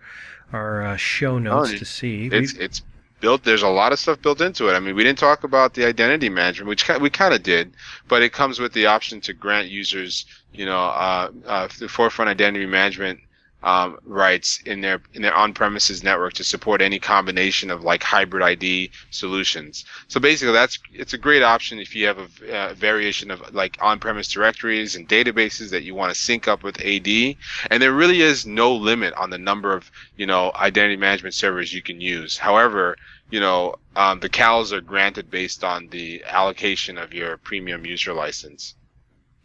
our 0.52 0.82
uh, 0.82 0.96
show 0.96 1.38
notes 1.38 1.72
oh, 1.74 1.76
to 1.78 1.84
see. 1.84 2.26
It's 2.26 2.54
we've... 2.54 2.60
it's 2.60 2.82
built. 3.20 3.44
There's 3.44 3.62
a 3.62 3.68
lot 3.68 3.92
of 3.92 3.98
stuff 3.98 4.20
built 4.20 4.40
into 4.40 4.68
it. 4.68 4.74
I 4.74 4.80
mean, 4.80 4.94
we 4.94 5.04
didn't 5.04 5.18
talk 5.18 5.44
about 5.44 5.74
the 5.74 5.84
identity 5.86 6.28
management, 6.28 6.68
which 6.68 6.88
we 7.00 7.10
kind 7.10 7.34
of 7.34 7.42
did, 7.42 7.72
but 8.08 8.22
it 8.22 8.32
comes 8.32 8.58
with 8.58 8.72
the 8.72 8.86
option 8.86 9.20
to 9.22 9.32
grant 9.32 9.68
users, 9.68 10.26
you 10.52 10.66
know, 10.66 10.78
uh, 10.78 11.30
uh, 11.46 11.68
the 11.78 11.88
forefront 11.88 12.28
identity 12.28 12.66
management 12.66 13.20
um, 13.62 13.98
rights 14.04 14.60
in 14.64 14.80
their 14.80 15.02
in 15.12 15.22
their 15.22 15.34
on-premises 15.34 16.02
network 16.02 16.32
to 16.34 16.44
support 16.44 16.80
any 16.80 16.98
combination 16.98 17.70
of 17.70 17.84
like 17.84 18.02
hybrid 18.02 18.42
ID 18.42 18.90
solutions. 19.10 19.84
So 20.08 20.18
basically, 20.18 20.52
that's 20.52 20.78
it's 20.92 21.12
a 21.12 21.18
great 21.18 21.42
option 21.42 21.78
if 21.78 21.94
you 21.94 22.06
have 22.06 22.18
a, 22.48 22.74
variation 22.74 23.30
of 23.30 23.54
like 23.54 23.76
on-premise 23.80 24.28
directories 24.28 24.96
and 24.96 25.08
databases 25.08 25.70
that 25.70 25.82
you 25.82 25.94
want 25.94 26.12
to 26.12 26.18
sync 26.18 26.48
up 26.48 26.62
with 26.62 26.80
AD. 26.80 27.36
And 27.70 27.82
there 27.82 27.92
really 27.92 28.22
is 28.22 28.46
no 28.46 28.74
limit 28.74 29.12
on 29.14 29.30
the 29.30 29.38
number 29.38 29.74
of 29.74 29.90
you 30.16 30.26
know 30.26 30.52
identity 30.54 30.96
management 30.96 31.34
servers 31.34 31.72
you 31.72 31.82
can 31.82 32.00
use. 32.00 32.38
However, 32.38 32.96
you 33.30 33.40
know 33.40 33.76
um, 33.96 34.20
the 34.20 34.28
CALs 34.28 34.72
are 34.72 34.80
granted 34.80 35.30
based 35.30 35.64
on 35.64 35.88
the 35.88 36.24
allocation 36.24 36.96
of 36.96 37.12
your 37.12 37.36
premium 37.36 37.84
user 37.84 38.14
license. 38.14 38.74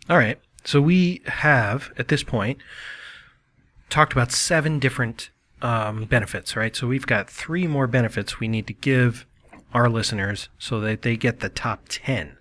All 0.10 0.18
right. 0.18 0.40
So 0.64 0.82
we 0.82 1.22
have 1.26 1.92
at 1.98 2.08
this 2.08 2.24
point 2.24 2.60
talked 3.90 4.14
about 4.14 4.32
seven 4.32 4.80
different 4.80 5.30
um, 5.62 6.06
benefits, 6.06 6.56
right? 6.56 6.76
So 6.76 6.88
we've 6.88 7.08
got 7.08 7.30
three 7.30 7.68
more 7.68 7.88
benefits 7.88 8.40
we 8.40 8.48
need 8.48 8.68
to 8.68 8.74
give 8.74 9.26
our 9.74 9.90
listeners 9.90 10.50
so 10.58 10.80
that 10.82 11.02
they 11.02 11.18
get 11.18 11.40
the 11.40 11.50
top 11.50 11.84
10. 11.90 12.38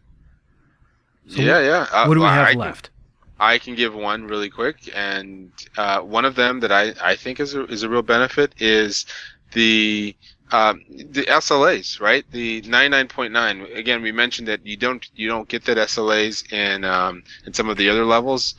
So 1.28 1.40
yeah, 1.40 1.60
yeah. 1.60 1.86
Uh, 1.90 2.06
what 2.06 2.14
do 2.14 2.20
we 2.20 2.26
have 2.26 2.48
I 2.48 2.52
left? 2.52 2.84
Can, 2.84 2.92
I 3.40 3.58
can 3.58 3.74
give 3.74 3.94
one 3.94 4.26
really 4.26 4.50
quick, 4.50 4.90
and 4.94 5.50
uh, 5.76 6.00
one 6.00 6.24
of 6.24 6.34
them 6.34 6.60
that 6.60 6.70
I, 6.70 6.92
I 7.02 7.16
think 7.16 7.40
is 7.40 7.54
a, 7.54 7.64
is 7.66 7.82
a 7.82 7.88
real 7.88 8.02
benefit 8.02 8.54
is 8.58 9.06
the 9.52 10.14
um, 10.52 10.84
the 10.88 11.24
SLAs, 11.24 12.00
right? 12.00 12.24
The 12.30 12.62
99.9. 12.62 13.74
Again, 13.76 14.02
we 14.02 14.12
mentioned 14.12 14.46
that 14.48 14.64
you 14.64 14.76
don't 14.76 15.08
you 15.16 15.28
don't 15.28 15.48
get 15.48 15.64
that 15.64 15.78
SLAs 15.78 16.52
in 16.52 16.84
um, 16.84 17.24
in 17.46 17.54
some 17.54 17.68
of 17.68 17.76
the 17.76 17.88
other 17.88 18.04
levels, 18.04 18.54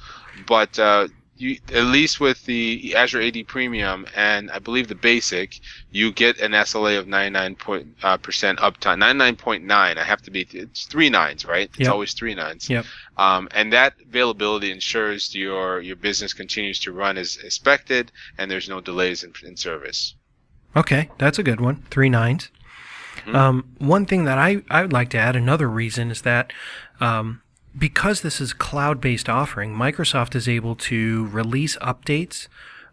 but 0.48 0.78
uh, 0.80 1.08
you 1.38 1.60
at 1.74 1.86
least 1.86 2.20
with 2.20 2.46
the 2.46 2.96
Azure 2.96 3.22
AD 3.22 3.48
Premium 3.48 4.06
and 4.16 4.50
I 4.52 4.60
believe 4.60 4.88
the 4.88 4.96
Basic, 4.96 5.60
you 5.92 6.12
get 6.12 6.40
an 6.40 6.52
SLA 6.54 6.98
of 6.98 7.08
99 7.08 7.56
point, 7.56 7.88
uh, 8.04 8.18
percent 8.18 8.60
uptime. 8.60 9.00
99.9. 9.00 9.70
I 9.72 10.04
have 10.04 10.22
to 10.24 10.32
be. 10.32 10.48
It's 10.52 10.86
three 10.86 11.10
nines, 11.10 11.46
right? 11.46 11.70
It's 11.72 11.80
yep. 11.80 11.92
always 11.92 12.14
three 12.14 12.36
nines. 12.36 12.70
Yep. 12.70 12.86
Um, 13.18 13.48
and 13.52 13.72
that 13.74 13.94
availability 14.02 14.72
ensures 14.72 15.36
your 15.36 15.82
your 15.82 15.96
business 15.96 16.34
continues 16.34 16.80
to 16.82 16.92
run 16.92 17.18
as 17.18 17.38
expected, 17.38 18.12
and 18.38 18.50
there's 18.50 18.70
no 18.70 18.82
delays 18.82 19.24
in, 19.24 19.34
in 19.44 19.58
service. 19.58 20.16
Okay, 20.76 21.10
that's 21.18 21.40
a 21.40 21.44
good 21.44 21.62
one. 21.62 21.84
Three 21.90 22.10
nines. 22.10 22.50
Mm-hmm. 23.18 23.36
Um, 23.36 23.76
one 23.78 24.06
thing 24.06 24.26
that 24.26 24.38
I, 24.38 24.62
I 24.70 24.82
would 24.82 24.94
like 24.94 25.10
to 25.12 25.18
add, 25.18 25.36
another 25.36 25.70
reason 25.70 26.12
is 26.12 26.22
that 26.24 26.52
um, 27.00 27.42
because 27.78 28.22
this 28.22 28.40
is 28.40 28.54
cloud-based 28.54 29.30
offering, 29.30 29.74
Microsoft 29.74 30.36
is 30.36 30.48
able 30.48 30.76
to 30.76 31.28
release 31.28 31.78
updates, 31.78 32.48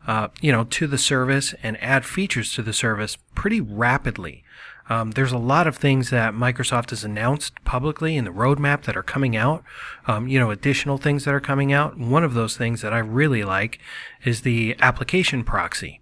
uh, 0.07 0.29
you 0.41 0.51
know, 0.51 0.65
to 0.65 0.87
the 0.87 0.99
service 0.99 1.55
and 1.63 1.81
add 1.83 2.05
features 2.05 2.53
to 2.55 2.63
the 2.63 2.73
service 2.73 3.17
pretty 3.35 3.61
rapidly. 3.61 4.45
Um, 4.89 5.13
there's 5.13 5.33
a 5.33 5.39
lot 5.39 5.67
of 5.67 5.77
things 5.77 6.11
that 6.11 6.35
Microsoft 6.35 6.91
has 6.91 7.05
announced 7.05 7.63
publicly 7.65 8.17
in 8.17 8.25
the 8.25 8.33
roadmap 8.33 8.83
that 8.83 8.97
are 8.97 9.03
coming 9.03 9.37
out. 9.37 9.63
Um, 10.07 10.27
you 10.27 10.39
know, 10.39 10.51
additional 10.51 10.99
things 10.99 11.25
that 11.25 11.33
are 11.33 11.41
coming 11.41 11.73
out. 11.73 11.97
One 11.97 12.25
of 12.25 12.35
those 12.35 12.57
things 12.57 12.83
that 12.83 12.93
I 12.93 12.99
really 12.99 13.45
like 13.45 13.79
is 14.25 14.43
the 14.43 14.77
application 14.81 15.45
proxy. 15.45 16.01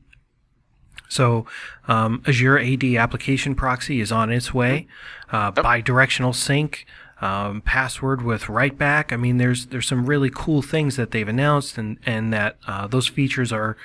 So 1.09 1.45
um, 1.89 2.23
Azure 2.27 2.59
AD 2.59 2.85
application 2.85 3.55
proxy 3.55 4.01
is 4.01 4.11
on 4.11 4.31
its 4.31 4.55
way. 4.55 4.87
Uh, 5.31 5.53
yep. 5.55 5.65
Bidirectional 5.65 6.35
sync 6.35 6.87
um, 7.21 7.61
password 7.61 8.23
with 8.23 8.49
write 8.49 8.79
back. 8.79 9.13
I 9.13 9.17
mean, 9.17 9.39
there's 9.39 9.67
there's 9.67 9.87
some 9.87 10.07
really 10.07 10.31
cool 10.35 10.63
things 10.63 10.97
that 10.97 11.11
they've 11.11 11.29
announced, 11.29 11.79
and 11.79 11.99
and 12.07 12.33
that 12.33 12.57
uh, 12.67 12.87
those 12.87 13.09
features 13.09 13.53
are 13.53 13.77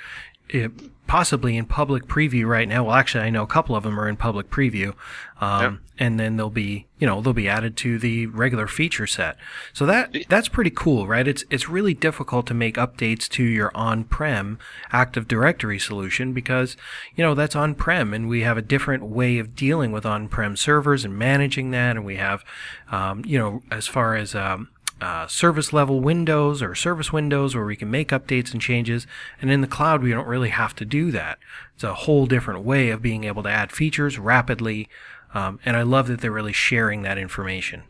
possibly 1.06 1.56
in 1.56 1.64
public 1.64 2.06
preview 2.06 2.46
right 2.46 2.68
now. 2.68 2.84
Well, 2.84 2.96
actually, 2.96 3.24
I 3.24 3.30
know 3.30 3.42
a 3.42 3.46
couple 3.46 3.76
of 3.76 3.84
them 3.84 3.98
are 3.98 4.08
in 4.08 4.16
public 4.16 4.50
preview, 4.50 4.94
um, 5.40 5.62
yep. 5.62 5.80
and 5.98 6.20
then 6.20 6.36
they'll 6.36 6.50
be, 6.50 6.86
you 6.98 7.06
know, 7.06 7.20
they'll 7.20 7.32
be 7.32 7.48
added 7.48 7.76
to 7.78 7.98
the 7.98 8.26
regular 8.26 8.66
feature 8.66 9.06
set. 9.06 9.36
So 9.72 9.86
that 9.86 10.16
that's 10.28 10.48
pretty 10.48 10.70
cool, 10.70 11.06
right? 11.06 11.26
It's 11.26 11.44
it's 11.48 11.68
really 11.68 11.94
difficult 11.94 12.46
to 12.48 12.54
make 12.54 12.76
updates 12.76 13.28
to 13.30 13.44
your 13.44 13.70
on-prem 13.74 14.58
Active 14.90 15.28
Directory 15.28 15.78
solution 15.78 16.32
because, 16.32 16.76
you 17.14 17.22
know, 17.22 17.34
that's 17.34 17.54
on-prem, 17.54 18.12
and 18.12 18.28
we 18.28 18.40
have 18.40 18.58
a 18.58 18.62
different 18.62 19.04
way 19.04 19.38
of 19.38 19.54
dealing 19.54 19.92
with 19.92 20.04
on-prem 20.04 20.56
servers 20.56 21.04
and 21.04 21.16
managing 21.16 21.70
that, 21.70 21.96
and 21.96 22.04
we 22.04 22.16
have, 22.16 22.44
um, 22.90 23.22
you 23.24 23.38
know, 23.38 23.62
as 23.70 23.86
far 23.86 24.16
as 24.16 24.34
um, 24.34 24.68
uh, 25.00 25.26
service 25.26 25.72
level 25.72 26.00
windows 26.00 26.62
or 26.62 26.74
service 26.74 27.12
windows 27.12 27.54
where 27.54 27.64
we 27.64 27.76
can 27.76 27.90
make 27.90 28.08
updates 28.08 28.52
and 28.52 28.62
changes. 28.62 29.06
And 29.40 29.50
in 29.50 29.60
the 29.60 29.66
cloud, 29.66 30.02
we 30.02 30.10
don't 30.10 30.26
really 30.26 30.50
have 30.50 30.74
to 30.76 30.84
do 30.84 31.10
that. 31.10 31.38
It's 31.74 31.84
a 31.84 31.94
whole 31.94 32.26
different 32.26 32.62
way 32.62 32.90
of 32.90 33.02
being 33.02 33.24
able 33.24 33.42
to 33.42 33.50
add 33.50 33.72
features 33.72 34.18
rapidly. 34.18 34.88
Um, 35.34 35.60
and 35.64 35.76
I 35.76 35.82
love 35.82 36.08
that 36.08 36.20
they're 36.20 36.30
really 36.30 36.52
sharing 36.52 37.02
that 37.02 37.18
information. 37.18 37.82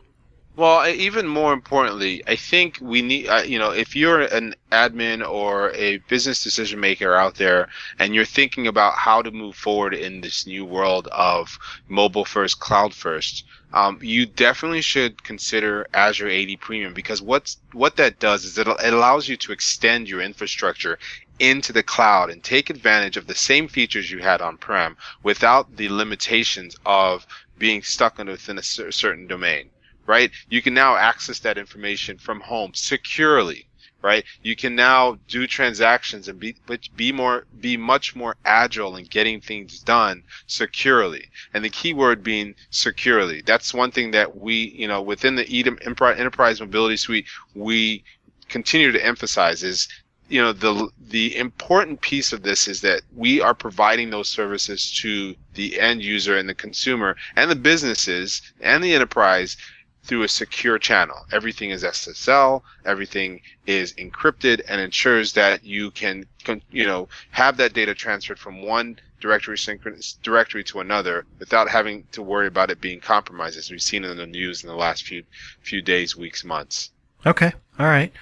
Well, 0.57 0.89
even 0.89 1.27
more 1.27 1.53
importantly, 1.53 2.23
I 2.25 2.35
think 2.35 2.79
we 2.81 3.03
need, 3.03 3.27
uh, 3.27 3.43
you 3.45 3.59
know, 3.59 3.69
if 3.69 3.95
you're 3.95 4.21
an 4.21 4.55
admin 4.71 5.25
or 5.25 5.69
a 5.73 5.97
business 6.09 6.43
decision 6.43 6.79
maker 6.79 7.13
out 7.13 7.35
there 7.35 7.69
and 7.99 8.15
you're 8.15 8.25
thinking 8.25 8.65
about 8.65 8.93
how 8.93 9.21
to 9.21 9.29
move 9.29 9.55
forward 9.55 9.93
in 9.93 10.21
this 10.21 10.47
new 10.47 10.65
world 10.65 11.09
of 11.11 11.59
mobile 11.89 12.25
first, 12.25 12.59
cloud 12.59 12.95
first, 12.95 13.45
um, 13.73 13.99
you 14.01 14.25
definitely 14.25 14.81
should 14.81 15.23
consider 15.23 15.87
Azure 15.93 16.29
AD 16.29 16.59
Premium 16.61 16.93
because 16.93 17.21
what's 17.21 17.57
what 17.73 17.97
that 17.97 18.19
does 18.19 18.45
is 18.45 18.57
it, 18.57 18.67
it 18.67 18.93
allows 18.93 19.27
you 19.27 19.37
to 19.37 19.51
extend 19.51 20.07
your 20.07 20.21
infrastructure 20.21 20.97
into 21.39 21.73
the 21.73 21.83
cloud 21.83 22.29
and 22.29 22.43
take 22.43 22.69
advantage 22.69 23.17
of 23.17 23.27
the 23.27 23.35
same 23.35 23.67
features 23.67 24.09
you 24.09 24.19
had 24.19 24.41
on 24.41 24.57
prem 24.57 24.97
without 25.23 25.75
the 25.75 25.89
limitations 25.89 26.75
of 26.85 27.27
being 27.57 27.83
stuck 27.83 28.17
within 28.17 28.57
a 28.57 28.63
certain 28.63 29.27
domain 29.27 29.69
right? 30.07 30.31
You 30.49 30.61
can 30.61 30.73
now 30.73 30.95
access 30.95 31.39
that 31.39 31.57
information 31.57 32.17
from 32.17 32.39
home 32.39 32.71
securely, 32.73 33.66
right? 34.01 34.23
You 34.41 34.55
can 34.55 34.75
now 34.75 35.17
do 35.27 35.47
transactions 35.47 36.27
and 36.27 36.39
be 36.39 36.55
be 36.95 37.11
more 37.11 37.45
be 37.59 37.77
much 37.77 38.15
more 38.15 38.35
agile 38.45 38.95
in 38.95 39.05
getting 39.05 39.41
things 39.41 39.79
done 39.79 40.23
securely. 40.45 41.29
And 41.53 41.63
the 41.63 41.69
key 41.69 41.93
word 41.93 42.23
being 42.23 42.55
securely. 42.69 43.41
That's 43.41 43.73
one 43.73 43.91
thing 43.91 44.11
that 44.11 44.37
we, 44.37 44.55
you 44.75 44.87
know, 44.87 45.01
within 45.01 45.35
the 45.35 45.45
EDM 45.45 45.85
Enterprise 46.19 46.59
Mobility 46.59 46.97
Suite, 46.97 47.25
we 47.55 48.03
continue 48.49 48.91
to 48.91 49.05
emphasize 49.05 49.63
is 49.63 49.87
you 50.29 50.41
know 50.41 50.51
the 50.51 50.89
the 51.07 51.35
important 51.37 52.01
piece 52.01 52.33
of 52.33 52.43
this 52.43 52.67
is 52.67 52.81
that 52.81 53.01
we 53.15 53.39
are 53.41 53.53
providing 53.53 54.09
those 54.09 54.27
services 54.27 54.91
to 54.91 55.35
the 55.53 55.79
end 55.79 56.01
user 56.01 56.37
and 56.37 56.49
the 56.49 56.55
consumer 56.55 57.15
and 57.35 57.49
the 57.49 57.55
businesses 57.55 58.41
and 58.59 58.83
the 58.83 58.93
enterprise 58.93 59.55
through 60.03 60.23
a 60.23 60.27
secure 60.27 60.79
channel. 60.79 61.25
Everything 61.31 61.71
is 61.71 61.83
SSL, 61.83 62.61
everything 62.85 63.41
is 63.65 63.93
encrypted 63.93 64.61
and 64.67 64.79
ensures 64.79 65.33
that 65.33 65.65
you 65.65 65.91
can, 65.91 66.25
you 66.71 66.85
know, 66.85 67.09
have 67.31 67.57
that 67.57 67.73
data 67.73 67.93
transferred 67.93 68.39
from 68.39 68.61
one 68.61 68.99
directory 69.19 69.57
synchronous 69.57 70.13
directory 70.21 70.63
to 70.63 70.79
another 70.79 71.25
without 71.39 71.67
having 71.67 72.05
to 72.11 72.21
worry 72.21 72.47
about 72.47 72.69
it 72.69 72.79
being 72.79 72.99
compromised 72.99 73.57
as 73.57 73.71
we've 73.71 73.81
seen 73.81 74.03
in 74.03 74.15
the 74.17 74.27
news 74.27 74.63
in 74.63 74.69
the 74.69 74.75
last 74.75 75.03
few 75.03 75.23
few 75.61 75.81
days, 75.81 76.15
weeks, 76.15 76.43
months. 76.43 76.91
Okay. 77.25 77.51
All 77.79 77.87
right. 77.87 78.13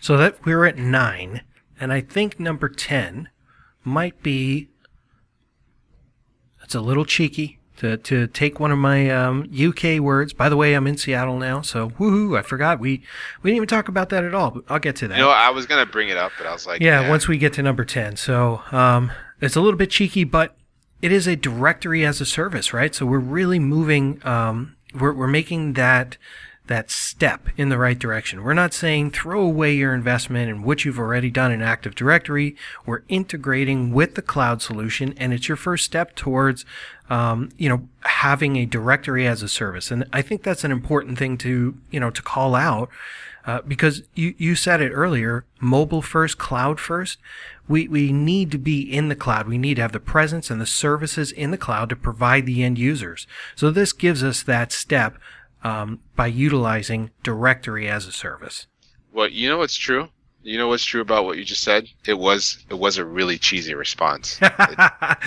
So 0.00 0.16
that 0.16 0.44
we're 0.44 0.64
at 0.64 0.78
9 0.78 1.42
and 1.80 1.92
I 1.92 2.00
think 2.00 2.40
number 2.40 2.68
10 2.68 3.28
might 3.84 4.22
be 4.22 4.68
it's 6.62 6.74
a 6.74 6.80
little 6.80 7.04
cheeky 7.04 7.57
to, 7.78 7.96
to 7.96 8.26
take 8.26 8.60
one 8.60 8.70
of 8.70 8.78
my 8.78 9.08
um, 9.10 9.48
UK 9.52 10.00
words. 10.00 10.32
By 10.32 10.48
the 10.48 10.56
way, 10.56 10.74
I'm 10.74 10.86
in 10.86 10.96
Seattle 10.96 11.38
now, 11.38 11.62
so 11.62 11.90
woohoo! 11.90 12.36
I 12.38 12.42
forgot 12.42 12.80
we 12.80 13.02
we 13.42 13.50
didn't 13.50 13.56
even 13.56 13.68
talk 13.68 13.88
about 13.88 14.08
that 14.10 14.24
at 14.24 14.34
all. 14.34 14.50
But 14.50 14.64
I'll 14.68 14.78
get 14.78 14.96
to 14.96 15.08
that. 15.08 15.16
You 15.16 15.24
know, 15.24 15.30
I 15.30 15.50
was 15.50 15.66
gonna 15.66 15.86
bring 15.86 16.08
it 16.08 16.16
up, 16.16 16.32
but 16.36 16.46
I 16.46 16.52
was 16.52 16.66
like, 16.66 16.80
yeah, 16.80 17.08
once 17.08 17.28
we 17.28 17.38
get 17.38 17.52
to 17.54 17.62
number 17.62 17.84
ten. 17.84 18.16
So 18.16 18.62
um, 18.72 19.12
it's 19.40 19.56
a 19.56 19.60
little 19.60 19.78
bit 19.78 19.90
cheeky, 19.90 20.24
but 20.24 20.56
it 21.00 21.12
is 21.12 21.26
a 21.26 21.36
directory 21.36 22.04
as 22.04 22.20
a 22.20 22.26
service, 22.26 22.72
right? 22.72 22.94
So 22.94 23.06
we're 23.06 23.18
really 23.18 23.58
moving. 23.58 24.20
Um, 24.26 24.76
we're 24.98 25.12
we're 25.12 25.28
making 25.28 25.74
that 25.74 26.16
that 26.68 26.90
step 26.90 27.48
in 27.56 27.68
the 27.68 27.78
right 27.78 27.98
direction. 27.98 28.42
We're 28.42 28.54
not 28.54 28.72
saying 28.72 29.10
throw 29.10 29.42
away 29.42 29.74
your 29.74 29.92
investment 29.92 30.48
in 30.48 30.62
what 30.62 30.84
you've 30.84 30.98
already 30.98 31.30
done 31.30 31.50
in 31.50 31.60
Active 31.60 31.94
Directory. 31.94 32.56
We're 32.86 33.02
integrating 33.08 33.92
with 33.92 34.14
the 34.14 34.22
cloud 34.22 34.62
solution, 34.62 35.14
and 35.16 35.32
it's 35.32 35.48
your 35.48 35.56
first 35.56 35.84
step 35.84 36.14
towards, 36.14 36.64
um, 37.10 37.50
you 37.58 37.68
know, 37.68 37.88
having 38.02 38.56
a 38.56 38.66
directory 38.66 39.26
as 39.26 39.42
a 39.42 39.48
service. 39.48 39.90
And 39.90 40.04
I 40.12 40.22
think 40.22 40.42
that's 40.42 40.64
an 40.64 40.72
important 40.72 41.18
thing 41.18 41.36
to, 41.38 41.76
you 41.90 42.00
know, 42.00 42.10
to 42.10 42.22
call 42.22 42.54
out. 42.54 42.88
Uh, 43.46 43.62
because 43.62 44.02
you, 44.14 44.34
you 44.36 44.54
said 44.54 44.82
it 44.82 44.90
earlier, 44.90 45.46
mobile 45.58 46.02
first, 46.02 46.36
cloud 46.36 46.78
first. 46.78 47.16
We, 47.66 47.88
we 47.88 48.12
need 48.12 48.50
to 48.52 48.58
be 48.58 48.82
in 48.82 49.08
the 49.08 49.16
cloud. 49.16 49.48
We 49.48 49.56
need 49.56 49.76
to 49.76 49.82
have 49.82 49.92
the 49.92 50.00
presence 50.00 50.50
and 50.50 50.60
the 50.60 50.66
services 50.66 51.32
in 51.32 51.50
the 51.50 51.56
cloud 51.56 51.88
to 51.88 51.96
provide 51.96 52.44
the 52.44 52.62
end 52.62 52.76
users. 52.76 53.26
So 53.56 53.70
this 53.70 53.94
gives 53.94 54.22
us 54.22 54.42
that 54.42 54.70
step 54.70 55.16
um, 55.64 56.00
by 56.16 56.26
utilizing 56.26 57.10
directory 57.22 57.88
as 57.88 58.06
a 58.06 58.12
service. 58.12 58.66
Well, 59.12 59.28
you 59.28 59.48
know 59.48 59.58
what's 59.58 59.76
true. 59.76 60.08
You 60.42 60.56
know 60.56 60.68
what's 60.68 60.84
true 60.84 61.00
about 61.00 61.24
what 61.24 61.36
you 61.36 61.44
just 61.44 61.62
said? 61.62 61.88
It 62.06 62.14
was 62.14 62.64
it 62.70 62.78
was 62.78 62.96
a 62.96 63.04
really 63.04 63.38
cheesy 63.38 63.74
response. 63.74 64.40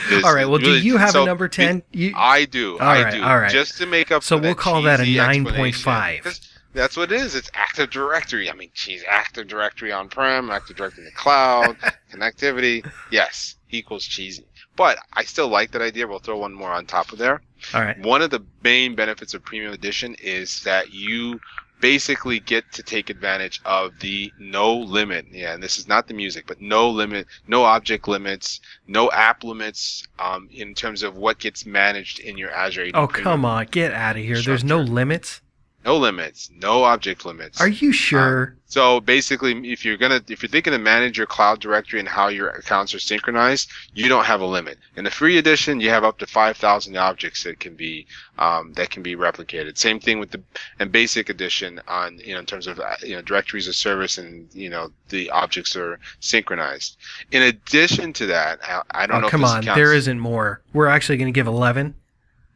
It, 0.09 0.23
all 0.23 0.33
right. 0.33 0.47
Well, 0.47 0.59
really, 0.59 0.79
do 0.79 0.85
you 0.85 0.97
have 0.97 1.11
so 1.11 1.23
a 1.23 1.25
number 1.25 1.47
ten? 1.47 1.83
You... 1.91 2.13
I 2.15 2.45
do. 2.45 2.79
All 2.79 2.87
I 2.87 3.03
right, 3.03 3.13
do. 3.13 3.23
All 3.23 3.37
right. 3.37 3.51
Just 3.51 3.77
to 3.77 3.85
make 3.85 4.11
up. 4.11 4.23
So 4.23 4.37
we'll 4.37 4.55
call 4.55 4.81
that 4.83 4.99
a 4.99 5.15
nine 5.15 5.45
point 5.45 5.75
five. 5.75 6.39
That's 6.73 6.95
what 6.95 7.11
it 7.11 7.19
is. 7.19 7.35
It's 7.35 7.51
Active 7.53 7.89
Directory. 7.89 8.49
I 8.49 8.53
mean, 8.53 8.71
geez, 8.73 9.03
Active 9.07 9.47
Directory 9.47 9.91
on-prem, 9.91 10.49
Active 10.49 10.77
Directory 10.77 11.03
in 11.03 11.05
the 11.05 11.11
cloud, 11.11 11.77
connectivity. 12.13 12.89
Yes, 13.11 13.55
equals 13.69 14.05
cheesy. 14.05 14.45
But 14.75 14.97
I 15.13 15.23
still 15.23 15.47
like 15.47 15.71
that 15.71 15.81
idea. 15.81 16.07
We'll 16.07 16.19
throw 16.19 16.37
one 16.37 16.53
more 16.53 16.71
on 16.71 16.85
top 16.85 17.11
of 17.11 17.17
there. 17.19 17.41
All 17.73 17.81
right. 17.81 17.99
One 17.99 18.21
of 18.21 18.29
the 18.29 18.43
main 18.63 18.95
benefits 18.95 19.33
of 19.33 19.43
Premium 19.43 19.73
Edition 19.73 20.15
is 20.21 20.63
that 20.63 20.93
you 20.93 21.39
basically 21.81 22.39
get 22.39 22.71
to 22.71 22.83
take 22.83 23.09
advantage 23.09 23.59
of 23.65 23.99
the 23.99 24.31
no 24.39 24.73
limit. 24.73 25.25
Yeah, 25.31 25.53
and 25.53 25.61
this 25.61 25.77
is 25.77 25.87
not 25.87 26.07
the 26.07 26.13
music, 26.13 26.45
but 26.47 26.61
no 26.61 26.89
limit, 26.89 27.27
no 27.47 27.63
object 27.63 28.07
limits, 28.07 28.61
no 28.87 29.11
app 29.11 29.43
limits 29.43 30.07
um, 30.19 30.47
in 30.51 30.73
terms 30.73 31.03
of 31.03 31.17
what 31.17 31.39
gets 31.39 31.65
managed 31.65 32.19
in 32.19 32.37
your 32.37 32.51
Azure 32.51 32.83
AD. 32.83 32.91
Oh, 32.93 33.07
come 33.07 33.43
on, 33.43 33.65
get 33.65 33.93
out 33.93 34.15
of 34.15 34.23
here. 34.23 34.35
Structure. 34.35 34.51
There's 34.51 34.63
no 34.63 34.79
limits. 34.79 35.41
No 35.83 35.97
limits, 35.97 36.51
no 36.55 36.83
object 36.83 37.25
limits. 37.25 37.59
Are 37.59 37.67
you 37.67 37.91
sure? 37.91 38.43
Um, 38.43 38.57
so 38.67 39.01
basically, 39.01 39.71
if 39.71 39.83
you're 39.83 39.97
gonna, 39.97 40.21
if 40.27 40.43
you're 40.43 40.49
thinking 40.49 40.73
to 40.73 40.79
manage 40.79 41.17
your 41.17 41.25
cloud 41.25 41.59
directory 41.59 41.99
and 41.99 42.07
how 42.07 42.27
your 42.27 42.49
accounts 42.49 42.93
are 42.93 42.99
synchronized, 42.99 43.69
you 43.95 44.07
don't 44.07 44.25
have 44.25 44.41
a 44.41 44.45
limit. 44.45 44.77
In 44.95 45.03
the 45.03 45.11
free 45.11 45.39
edition, 45.39 45.79
you 45.79 45.89
have 45.89 46.03
up 46.03 46.19
to 46.19 46.27
5,000 46.27 46.95
objects 46.95 47.43
that 47.43 47.59
can 47.59 47.75
be 47.75 48.05
um, 48.37 48.73
that 48.73 48.91
can 48.91 49.01
be 49.01 49.15
replicated. 49.15 49.77
Same 49.77 49.99
thing 49.99 50.19
with 50.19 50.29
the 50.29 50.41
and 50.79 50.91
basic 50.91 51.29
edition 51.29 51.81
on 51.87 52.19
you 52.19 52.33
know 52.33 52.39
in 52.39 52.45
terms 52.45 52.67
of 52.67 52.79
uh, 52.79 52.95
you 53.01 53.15
know 53.15 53.21
directories 53.23 53.67
of 53.67 53.75
service 53.75 54.19
and 54.19 54.53
you 54.53 54.69
know 54.69 54.91
the 55.09 55.31
objects 55.31 55.75
are 55.75 55.99
synchronized. 56.19 56.97
In 57.31 57.41
addition 57.41 58.13
to 58.13 58.27
that, 58.27 58.59
I, 58.63 58.83
I 58.91 59.07
don't 59.07 59.17
oh, 59.17 59.21
know. 59.21 59.29
Come 59.29 59.43
on, 59.43 59.63
counts. 59.63 59.77
there 59.77 59.93
isn't 59.93 60.19
more. 60.19 60.61
We're 60.73 60.87
actually 60.87 61.17
going 61.17 61.33
to 61.33 61.37
give 61.37 61.47
11. 61.47 61.95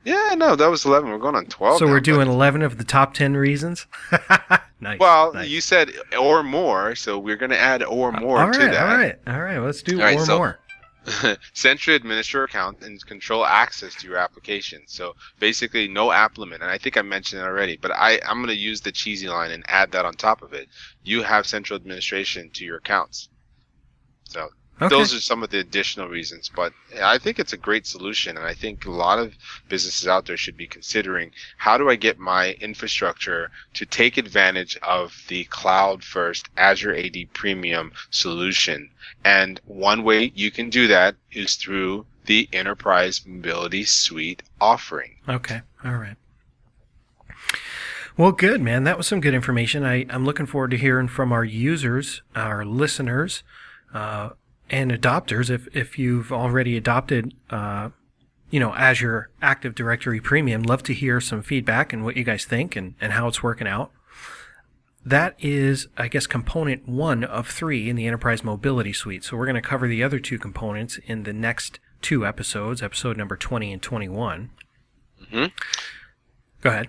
Yeah, 0.05 0.35
no, 0.37 0.55
that 0.55 0.67
was 0.67 0.85
11. 0.85 1.09
We're 1.09 1.17
going 1.17 1.35
on 1.35 1.47
12. 1.47 1.79
So 1.79 1.85
now, 1.85 1.91
we're 1.91 1.99
doing 1.99 2.27
11 2.27 2.61
of 2.61 2.77
the 2.77 2.83
top 2.83 3.15
10 3.15 3.35
reasons? 3.35 3.87
nice. 4.79 4.99
Well, 4.99 5.33
nice. 5.33 5.49
you 5.49 5.61
said 5.61 5.91
or 6.17 6.43
more, 6.43 6.93
so 6.95 7.17
we're 7.17 7.35
going 7.35 7.49
to 7.49 7.59
add 7.59 7.81
or 7.81 8.15
uh, 8.15 8.19
more 8.19 8.39
all 8.39 8.47
right, 8.47 8.53
to 8.53 8.67
that. 8.67 8.89
All 8.89 8.97
right, 8.97 9.19
all 9.27 9.41
right. 9.41 9.57
Let's 9.57 9.81
do 9.81 9.97
all 9.97 10.05
right, 10.05 10.19
or 10.19 10.25
so, 10.25 10.37
more. 10.37 10.59
Sentry 11.53 11.95
administer 11.95 12.43
account 12.43 12.83
and 12.83 13.03
control 13.05 13.45
access 13.45 13.95
to 13.95 14.07
your 14.07 14.17
application. 14.17 14.83
So 14.85 15.15
basically, 15.39 15.87
no 15.87 16.11
app 16.11 16.37
limit. 16.37 16.61
And 16.61 16.69
I 16.69 16.77
think 16.77 16.97
I 16.97 17.01
mentioned 17.01 17.41
it 17.41 17.45
already, 17.45 17.75
but 17.77 17.91
I, 17.91 18.19
I'm 18.27 18.37
going 18.37 18.47
to 18.47 18.55
use 18.55 18.81
the 18.81 18.91
cheesy 18.91 19.27
line 19.27 19.51
and 19.51 19.63
add 19.67 19.91
that 19.91 20.05
on 20.05 20.13
top 20.13 20.43
of 20.43 20.53
it. 20.53 20.69
You 21.03 21.23
have 21.23 21.47
central 21.47 21.75
administration 21.77 22.51
to 22.51 22.63
your 22.63 22.77
accounts. 22.77 23.29
So 24.25 24.49
Okay. 24.81 24.93
Those 24.93 25.13
are 25.13 25.21
some 25.21 25.41
of 25.41 25.51
the 25.51 25.59
additional 25.59 26.09
reasons, 26.09 26.51
but 26.53 26.73
I 27.01 27.17
think 27.17 27.39
it's 27.39 27.53
a 27.53 27.57
great 27.57 27.87
solution, 27.87 28.35
and 28.35 28.45
I 28.45 28.53
think 28.53 28.85
a 28.85 28.91
lot 28.91 29.19
of 29.19 29.33
businesses 29.69 30.05
out 30.05 30.25
there 30.25 30.35
should 30.35 30.57
be 30.57 30.67
considering 30.67 31.31
how 31.57 31.77
do 31.77 31.89
I 31.89 31.95
get 31.95 32.19
my 32.19 32.53
infrastructure 32.59 33.51
to 33.75 33.85
take 33.85 34.17
advantage 34.17 34.77
of 34.83 35.23
the 35.29 35.45
cloud 35.45 36.03
first 36.03 36.49
Azure 36.57 36.93
AD 36.93 37.15
Premium 37.31 37.93
solution. 38.09 38.89
And 39.23 39.61
one 39.65 40.03
way 40.03 40.33
you 40.35 40.51
can 40.51 40.69
do 40.69 40.87
that 40.87 41.15
is 41.31 41.55
through 41.55 42.05
the 42.25 42.49
Enterprise 42.51 43.25
Mobility 43.25 43.85
Suite 43.85 44.43
offering. 44.59 45.15
Okay, 45.29 45.61
all 45.85 45.95
right. 45.95 46.17
Well, 48.17 48.33
good, 48.33 48.61
man. 48.61 48.83
That 48.83 48.97
was 48.97 49.07
some 49.07 49.21
good 49.21 49.33
information. 49.33 49.85
I, 49.85 50.05
I'm 50.09 50.25
looking 50.25 50.45
forward 50.45 50.71
to 50.71 50.77
hearing 50.77 51.07
from 51.07 51.31
our 51.31 51.45
users, 51.45 52.21
our 52.35 52.65
listeners. 52.65 53.43
Uh, 53.93 54.31
and 54.69 54.91
adopters, 54.91 55.49
if, 55.49 55.67
if 55.75 55.99
you've 55.99 56.31
already 56.31 56.75
adopted, 56.75 57.33
uh, 57.49 57.89
you 58.49 58.59
know, 58.59 58.73
Azure 58.73 59.29
Active 59.41 59.75
Directory 59.75 60.19
Premium, 60.19 60.63
love 60.63 60.83
to 60.83 60.93
hear 60.93 61.21
some 61.21 61.41
feedback 61.41 61.93
and 61.93 62.03
what 62.03 62.17
you 62.17 62.23
guys 62.23 62.45
think 62.45 62.75
and, 62.75 62.95
and 62.99 63.13
how 63.13 63.27
it's 63.27 63.43
working 63.43 63.67
out. 63.67 63.91
That 65.05 65.35
is, 65.37 65.87
I 65.97 66.07
guess, 66.07 66.25
component 66.25 66.87
one 66.89 67.23
of 67.23 67.47
three 67.47 67.89
in 67.89 67.95
the 67.95 68.07
Enterprise 68.07 68.43
Mobility 68.43 68.91
Suite. 68.91 69.23
So 69.23 69.37
we're 69.37 69.45
going 69.45 69.55
to 69.55 69.61
cover 69.61 69.87
the 69.87 70.01
other 70.01 70.17
two 70.17 70.39
components 70.39 70.99
in 71.05 71.23
the 71.23 71.33
next 71.33 71.79
two 72.01 72.25
episodes, 72.25 72.81
episode 72.81 73.17
number 73.17 73.37
20 73.37 73.71
and 73.71 73.81
21. 73.81 74.49
Mm-hmm. 75.21 75.45
Go 76.61 76.69
ahead. 76.71 76.87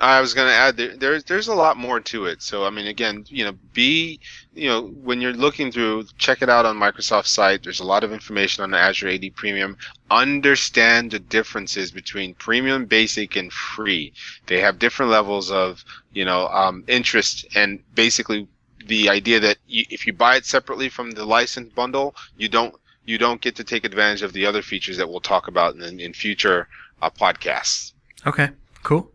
I 0.00 0.20
was 0.22 0.32
going 0.32 0.48
to 0.48 0.54
add 0.54 0.76
there, 0.78 0.96
there's 0.96 1.24
there's 1.24 1.48
a 1.48 1.54
lot 1.54 1.76
more 1.76 2.00
to 2.00 2.24
it. 2.24 2.40
So 2.42 2.64
I 2.64 2.70
mean, 2.70 2.86
again, 2.86 3.24
you 3.28 3.44
know, 3.44 3.52
be 3.74 4.18
you 4.54 4.68
know 4.68 4.86
when 4.86 5.20
you're 5.20 5.34
looking 5.34 5.70
through, 5.70 6.04
check 6.16 6.40
it 6.40 6.48
out 6.48 6.64
on 6.64 6.78
Microsoft's 6.78 7.30
site. 7.30 7.62
There's 7.62 7.80
a 7.80 7.84
lot 7.84 8.02
of 8.02 8.12
information 8.12 8.64
on 8.64 8.70
the 8.70 8.78
Azure 8.78 9.08
AD 9.08 9.34
Premium. 9.34 9.76
Understand 10.10 11.10
the 11.10 11.18
differences 11.18 11.90
between 11.90 12.34
Premium, 12.34 12.86
Basic, 12.86 13.36
and 13.36 13.52
Free. 13.52 14.14
They 14.46 14.60
have 14.60 14.78
different 14.78 15.12
levels 15.12 15.50
of 15.50 15.84
you 16.12 16.24
know 16.24 16.48
um, 16.48 16.84
interest, 16.88 17.46
and 17.54 17.82
basically 17.94 18.48
the 18.86 19.10
idea 19.10 19.38
that 19.40 19.58
you, 19.66 19.84
if 19.90 20.06
you 20.06 20.14
buy 20.14 20.36
it 20.36 20.46
separately 20.46 20.88
from 20.88 21.10
the 21.10 21.26
license 21.26 21.72
bundle, 21.74 22.16
you 22.38 22.48
don't 22.48 22.74
you 23.04 23.18
don't 23.18 23.42
get 23.42 23.56
to 23.56 23.64
take 23.64 23.84
advantage 23.84 24.22
of 24.22 24.32
the 24.32 24.46
other 24.46 24.62
features 24.62 24.96
that 24.96 25.10
we'll 25.10 25.20
talk 25.20 25.46
about 25.46 25.74
in, 25.76 26.00
in 26.00 26.14
future 26.14 26.68
uh, 27.02 27.10
podcasts. 27.10 27.92
Okay, 28.26 28.48
cool. 28.82 29.10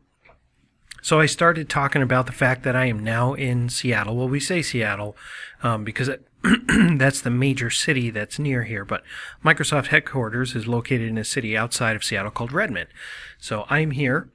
So 1.05 1.19
I 1.19 1.27
started 1.27 1.69
talking 1.69 2.01
about 2.01 2.25
the 2.25 2.31
fact 2.31 2.63
that 2.63 2.75
I 2.75 2.87
am 2.87 3.03
now 3.03 3.35
in 3.35 3.69
Seattle. 3.69 4.15
Well, 4.15 4.27
we 4.27 4.39
say 4.39 4.63
Seattle 4.63 5.15
um, 5.61 5.83
because 5.83 6.07
it, 6.07 6.27
that's 6.97 7.21
the 7.21 7.29
major 7.29 7.69
city 7.69 8.09
that's 8.09 8.39
near 8.39 8.63
here, 8.63 8.83
but 8.83 9.03
Microsoft 9.43 9.89
headquarters 9.89 10.55
is 10.55 10.65
located 10.65 11.07
in 11.07 11.19
a 11.19 11.23
city 11.23 11.55
outside 11.55 11.95
of 11.95 12.03
Seattle 12.03 12.31
called 12.31 12.51
Redmond. 12.51 12.89
So 13.37 13.67
I'm 13.69 13.91
here. 13.91 14.29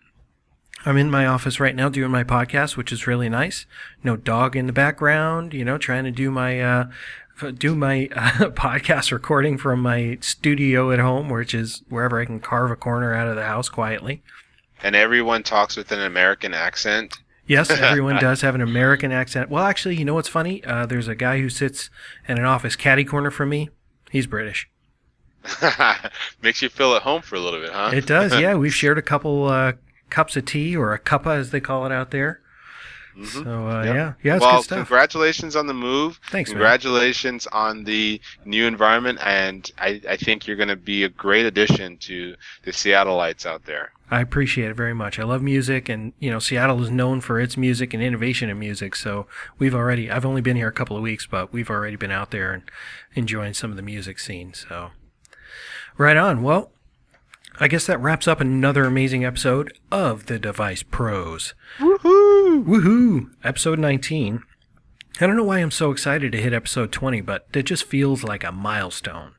I'm 0.86 0.96
in 0.96 1.10
my 1.10 1.26
office 1.26 1.58
right 1.58 1.74
now 1.74 1.88
doing 1.88 2.12
my 2.12 2.22
podcast, 2.22 2.76
which 2.76 2.92
is 2.92 3.04
really 3.04 3.28
nice. 3.28 3.66
No 4.04 4.14
dog 4.16 4.54
in 4.54 4.68
the 4.68 4.72
background, 4.72 5.52
you 5.52 5.64
know, 5.64 5.76
trying 5.76 6.04
to 6.04 6.12
do 6.12 6.30
my 6.30 6.60
uh, 6.60 6.84
do 7.58 7.74
my 7.74 8.08
uh, 8.14 8.30
podcast 8.50 9.10
recording 9.10 9.58
from 9.58 9.82
my 9.82 10.18
studio 10.20 10.92
at 10.92 11.00
home, 11.00 11.30
which 11.30 11.52
is 11.52 11.82
wherever 11.88 12.20
I 12.20 12.26
can 12.26 12.38
carve 12.38 12.70
a 12.70 12.76
corner 12.76 13.12
out 13.12 13.26
of 13.26 13.34
the 13.34 13.42
house 13.42 13.68
quietly 13.68 14.22
and 14.82 14.96
everyone 14.96 15.42
talks 15.42 15.76
with 15.76 15.92
an 15.92 16.00
American 16.00 16.54
accent. 16.54 17.14
Yes, 17.46 17.70
everyone 17.70 18.16
does 18.16 18.40
have 18.42 18.54
an 18.54 18.60
American 18.60 19.12
accent. 19.12 19.50
Well, 19.50 19.64
actually, 19.64 19.96
you 19.96 20.04
know 20.04 20.14
what's 20.14 20.28
funny? 20.28 20.62
Uh, 20.64 20.86
there's 20.86 21.08
a 21.08 21.14
guy 21.14 21.40
who 21.40 21.48
sits 21.48 21.90
in 22.28 22.38
an 22.38 22.44
office 22.44 22.76
caddy 22.76 23.04
corner 23.04 23.30
from 23.30 23.48
me. 23.48 23.70
He's 24.10 24.26
British. 24.26 24.68
Makes 26.42 26.62
you 26.62 26.68
feel 26.68 26.94
at 26.94 27.02
home 27.02 27.22
for 27.22 27.36
a 27.36 27.40
little 27.40 27.60
bit, 27.60 27.70
huh? 27.70 27.90
It 27.92 28.06
does. 28.06 28.38
Yeah, 28.38 28.54
we've 28.56 28.74
shared 28.74 28.98
a 28.98 29.02
couple 29.02 29.46
uh, 29.46 29.72
cups 30.10 30.36
of 30.36 30.44
tea 30.44 30.76
or 30.76 30.92
a 30.92 30.98
cuppa, 30.98 31.36
as 31.36 31.50
they 31.50 31.60
call 31.60 31.86
it 31.86 31.92
out 31.92 32.10
there. 32.10 32.40
Mm-hmm. 33.16 33.42
So 33.42 33.68
uh, 33.68 33.82
yep. 33.84 33.94
yeah, 33.94 34.12
yeah, 34.22 34.36
it's 34.36 34.42
well, 34.42 34.58
good 34.58 34.64
stuff. 34.64 34.76
congratulations 34.78 35.56
on 35.56 35.66
the 35.66 35.74
move. 35.74 36.20
Thanks. 36.30 36.50
Congratulations 36.50 37.48
man. 37.52 37.60
on 37.60 37.84
the 37.84 38.20
new 38.44 38.66
environment, 38.66 39.18
and 39.22 39.70
I, 39.78 40.00
I 40.08 40.16
think 40.16 40.46
you're 40.46 40.56
going 40.56 40.68
to 40.68 40.76
be 40.76 41.04
a 41.04 41.08
great 41.08 41.46
addition 41.46 41.96
to 41.98 42.36
the 42.62 42.70
Seattleites 42.70 43.46
out 43.46 43.64
there. 43.64 43.92
I 44.10 44.20
appreciate 44.20 44.70
it 44.70 44.76
very 44.76 44.94
much. 44.94 45.18
I 45.18 45.24
love 45.24 45.40
music, 45.42 45.88
and 45.88 46.12
you 46.18 46.30
know, 46.30 46.40
Seattle 46.40 46.82
is 46.82 46.90
known 46.90 47.20
for 47.20 47.40
its 47.40 47.56
music 47.56 47.94
and 47.94 48.02
innovation 48.02 48.50
in 48.50 48.58
music. 48.58 48.96
So 48.96 49.26
we've 49.58 49.74
already, 49.74 50.10
I've 50.10 50.26
only 50.26 50.40
been 50.40 50.56
here 50.56 50.68
a 50.68 50.72
couple 50.72 50.96
of 50.96 51.02
weeks, 51.02 51.26
but 51.26 51.52
we've 51.52 51.70
already 51.70 51.96
been 51.96 52.10
out 52.10 52.32
there 52.32 52.52
and 52.52 52.62
enjoying 53.14 53.54
some 53.54 53.70
of 53.70 53.76
the 53.76 53.82
music 53.82 54.18
scene. 54.18 54.52
So 54.52 54.90
right 55.96 56.16
on. 56.16 56.42
Well, 56.42 56.72
I 57.60 57.68
guess 57.68 57.86
that 57.86 58.00
wraps 58.00 58.26
up 58.26 58.40
another 58.40 58.84
amazing 58.84 59.24
episode 59.24 59.78
of 59.92 60.26
the 60.26 60.38
Device 60.38 60.82
Pros. 60.82 61.54
Woohoo! 61.78 62.64
Woohoo! 62.64 63.30
Episode 63.44 63.78
19. 63.78 64.42
I 65.20 65.26
don't 65.26 65.36
know 65.36 65.44
why 65.44 65.58
I'm 65.58 65.70
so 65.70 65.90
excited 65.90 66.32
to 66.32 66.40
hit 66.40 66.54
episode 66.54 66.90
20, 66.90 67.20
but 67.20 67.46
it 67.52 67.64
just 67.64 67.84
feels 67.84 68.24
like 68.24 68.42
a 68.42 68.50
milestone. 68.50 69.34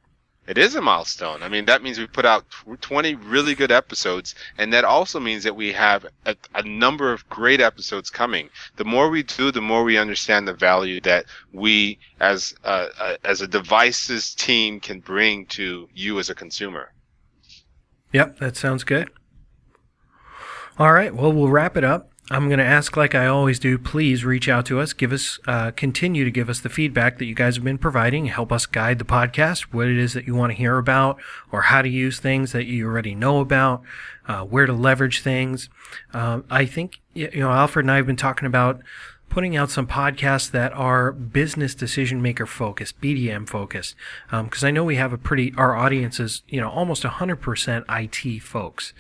It 0.51 0.57
is 0.57 0.75
a 0.75 0.81
milestone. 0.81 1.43
I 1.43 1.47
mean, 1.47 1.63
that 1.63 1.81
means 1.81 1.97
we 1.97 2.07
put 2.07 2.25
out 2.25 2.43
20 2.81 3.15
really 3.15 3.55
good 3.55 3.71
episodes, 3.71 4.35
and 4.57 4.73
that 4.73 4.83
also 4.83 5.17
means 5.17 5.45
that 5.45 5.55
we 5.55 5.71
have 5.71 6.05
a, 6.25 6.35
a, 6.53 6.61
number 6.63 7.13
of 7.13 7.25
great 7.29 7.61
episodes 7.61 8.09
coming. 8.09 8.49
The 8.75 8.83
more 8.83 9.09
we 9.09 9.23
do, 9.23 9.53
the 9.53 9.61
more 9.61 9.85
we 9.85 9.97
understand 9.97 10.45
the 10.45 10.53
value 10.53 10.99
that 11.01 11.23
we, 11.53 11.99
as 12.19 12.53
a, 12.65 12.87
a 12.99 13.17
as 13.23 13.39
a 13.39 13.47
devices 13.47 14.35
team, 14.35 14.81
can 14.81 14.99
bring 14.99 15.45
to 15.57 15.87
you 15.93 16.19
as 16.19 16.29
a 16.29 16.35
consumer. 16.35 16.91
Yep, 18.11 18.39
that 18.39 18.57
sounds 18.57 18.83
good. 18.83 19.09
All 20.77 20.91
right, 20.91 21.15
well, 21.15 21.31
we'll 21.31 21.47
wrap 21.47 21.77
it 21.77 21.85
up. 21.85 22.10
I'm 22.31 22.47
going 22.47 22.59
to 22.59 22.65
ask, 22.65 22.95
like 22.95 23.13
I 23.13 23.27
always 23.27 23.59
do, 23.59 23.77
please 23.77 24.23
reach 24.23 24.47
out 24.47 24.65
to 24.67 24.79
us. 24.79 24.93
Give 24.93 25.11
us, 25.11 25.37
uh, 25.47 25.71
continue 25.71 26.23
to 26.23 26.31
give 26.31 26.49
us 26.49 26.61
the 26.61 26.69
feedback 26.69 27.17
that 27.17 27.25
you 27.25 27.35
guys 27.35 27.55
have 27.55 27.65
been 27.65 27.77
providing. 27.77 28.27
Help 28.27 28.53
us 28.53 28.65
guide 28.65 28.99
the 28.99 29.05
podcast, 29.05 29.63
what 29.73 29.89
it 29.89 29.97
is 29.97 30.13
that 30.13 30.25
you 30.25 30.33
want 30.33 30.51
to 30.51 30.57
hear 30.57 30.77
about, 30.77 31.19
or 31.51 31.63
how 31.63 31.81
to 31.81 31.89
use 31.89 32.21
things 32.21 32.53
that 32.53 32.67
you 32.67 32.87
already 32.87 33.15
know 33.15 33.41
about, 33.41 33.81
uh, 34.29 34.43
where 34.45 34.65
to 34.65 34.71
leverage 34.71 35.21
things. 35.21 35.67
Uh, 36.13 36.39
I 36.49 36.65
think, 36.65 37.01
you 37.13 37.29
know, 37.31 37.51
Alfred 37.51 37.83
and 37.83 37.91
I 37.91 37.97
have 37.97 38.07
been 38.07 38.15
talking 38.15 38.45
about 38.45 38.81
putting 39.27 39.57
out 39.57 39.69
some 39.69 39.87
podcasts 39.87 40.51
that 40.51 40.71
are 40.71 41.11
business 41.11 41.75
decision 41.75 42.21
maker 42.21 42.45
focused, 42.45 43.01
BDM 43.01 43.47
focused. 43.47 43.93
Because 44.29 44.63
um, 44.63 44.67
I 44.67 44.71
know 44.71 44.85
we 44.85 44.95
have 44.95 45.11
a 45.11 45.17
pretty, 45.17 45.53
our 45.57 45.75
audience 45.75 46.17
is, 46.17 46.43
you 46.47 46.61
know, 46.61 46.69
almost 46.69 47.03
100% 47.03 47.85
IT 47.89 48.41
folks. 48.41 48.93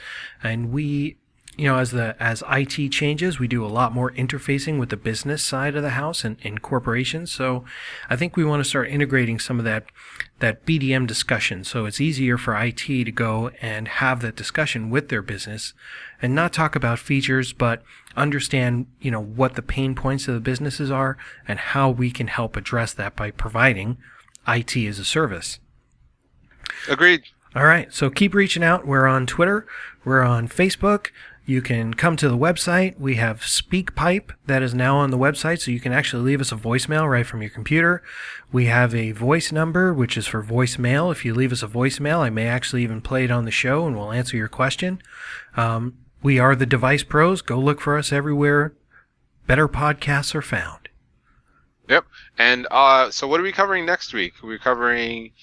And 0.43 0.71
we, 0.73 1.15
you 1.57 1.65
know, 1.65 1.77
as 1.77 1.91
the 1.91 2.15
as 2.19 2.43
IT 2.49 2.89
changes, 2.89 3.37
we 3.37 3.47
do 3.47 3.65
a 3.65 3.67
lot 3.67 3.93
more 3.93 4.11
interfacing 4.11 4.79
with 4.79 4.89
the 4.89 4.97
business 4.97 5.43
side 5.43 5.75
of 5.75 5.83
the 5.83 5.91
house 5.91 6.23
and, 6.23 6.37
and 6.43 6.61
corporations. 6.61 7.31
So 7.31 7.65
I 8.09 8.15
think 8.15 8.37
we 8.37 8.45
want 8.45 8.63
to 8.63 8.69
start 8.69 8.89
integrating 8.89 9.37
some 9.37 9.59
of 9.59 9.65
that 9.65 9.85
that 10.39 10.65
BDM 10.65 11.05
discussion. 11.05 11.63
So 11.63 11.85
it's 11.85 11.99
easier 11.99 12.37
for 12.37 12.55
IT 12.55 12.77
to 12.77 13.11
go 13.11 13.51
and 13.61 13.87
have 13.87 14.21
that 14.21 14.35
discussion 14.35 14.89
with 14.89 15.09
their 15.09 15.21
business 15.21 15.73
and 16.21 16.33
not 16.33 16.53
talk 16.53 16.75
about 16.75 16.99
features, 16.99 17.53
but 17.53 17.83
understand, 18.15 18.87
you 18.99 19.11
know, 19.11 19.21
what 19.21 19.55
the 19.55 19.61
pain 19.61 19.93
points 19.93 20.27
of 20.27 20.33
the 20.33 20.39
businesses 20.39 20.89
are 20.89 21.17
and 21.47 21.59
how 21.59 21.89
we 21.89 22.11
can 22.11 22.27
help 22.27 22.55
address 22.55 22.93
that 22.93 23.15
by 23.15 23.29
providing 23.29 23.97
IT 24.47 24.75
as 24.77 24.99
a 24.99 25.05
service. 25.05 25.59
Agreed. 26.87 27.23
All 27.53 27.65
right. 27.65 27.93
So 27.93 28.09
keep 28.09 28.33
reaching 28.33 28.63
out. 28.63 28.87
We're 28.87 29.07
on 29.07 29.27
Twitter. 29.27 29.67
We're 30.05 30.21
on 30.21 30.47
Facebook. 30.47 31.07
You 31.51 31.61
can 31.61 31.95
come 31.95 32.15
to 32.15 32.29
the 32.29 32.37
website. 32.37 32.97
We 32.97 33.15
have 33.15 33.41
SpeakPipe 33.41 34.31
that 34.45 34.63
is 34.63 34.73
now 34.73 34.95
on 34.95 35.11
the 35.11 35.17
website, 35.17 35.59
so 35.59 35.69
you 35.69 35.81
can 35.81 35.91
actually 35.91 36.23
leave 36.23 36.39
us 36.39 36.53
a 36.53 36.55
voicemail 36.55 37.11
right 37.11 37.25
from 37.25 37.41
your 37.41 37.51
computer. 37.51 38.01
We 38.53 38.67
have 38.67 38.95
a 38.95 39.11
voice 39.11 39.51
number, 39.51 39.93
which 39.93 40.15
is 40.15 40.27
for 40.27 40.41
voicemail. 40.41 41.11
If 41.11 41.25
you 41.25 41.33
leave 41.33 41.51
us 41.51 41.61
a 41.61 41.67
voicemail, 41.67 42.19
I 42.19 42.29
may 42.29 42.47
actually 42.47 42.83
even 42.83 43.01
play 43.01 43.25
it 43.25 43.31
on 43.31 43.43
the 43.43 43.51
show 43.51 43.85
and 43.85 43.97
we'll 43.97 44.13
answer 44.13 44.37
your 44.37 44.47
question. 44.47 45.01
Um, 45.57 45.97
we 46.23 46.39
are 46.39 46.55
the 46.55 46.65
Device 46.65 47.03
Pros. 47.03 47.41
Go 47.41 47.59
look 47.59 47.81
for 47.81 47.97
us 47.97 48.13
everywhere. 48.13 48.73
Better 49.45 49.67
podcasts 49.67 50.33
are 50.33 50.41
found. 50.41 50.87
Yep. 51.89 52.05
And 52.37 52.65
uh, 52.71 53.11
so, 53.11 53.27
what 53.27 53.41
are 53.41 53.43
we 53.43 53.51
covering 53.51 53.85
next 53.85 54.13
week? 54.13 54.35
We're 54.41 54.57
covering 54.57 55.33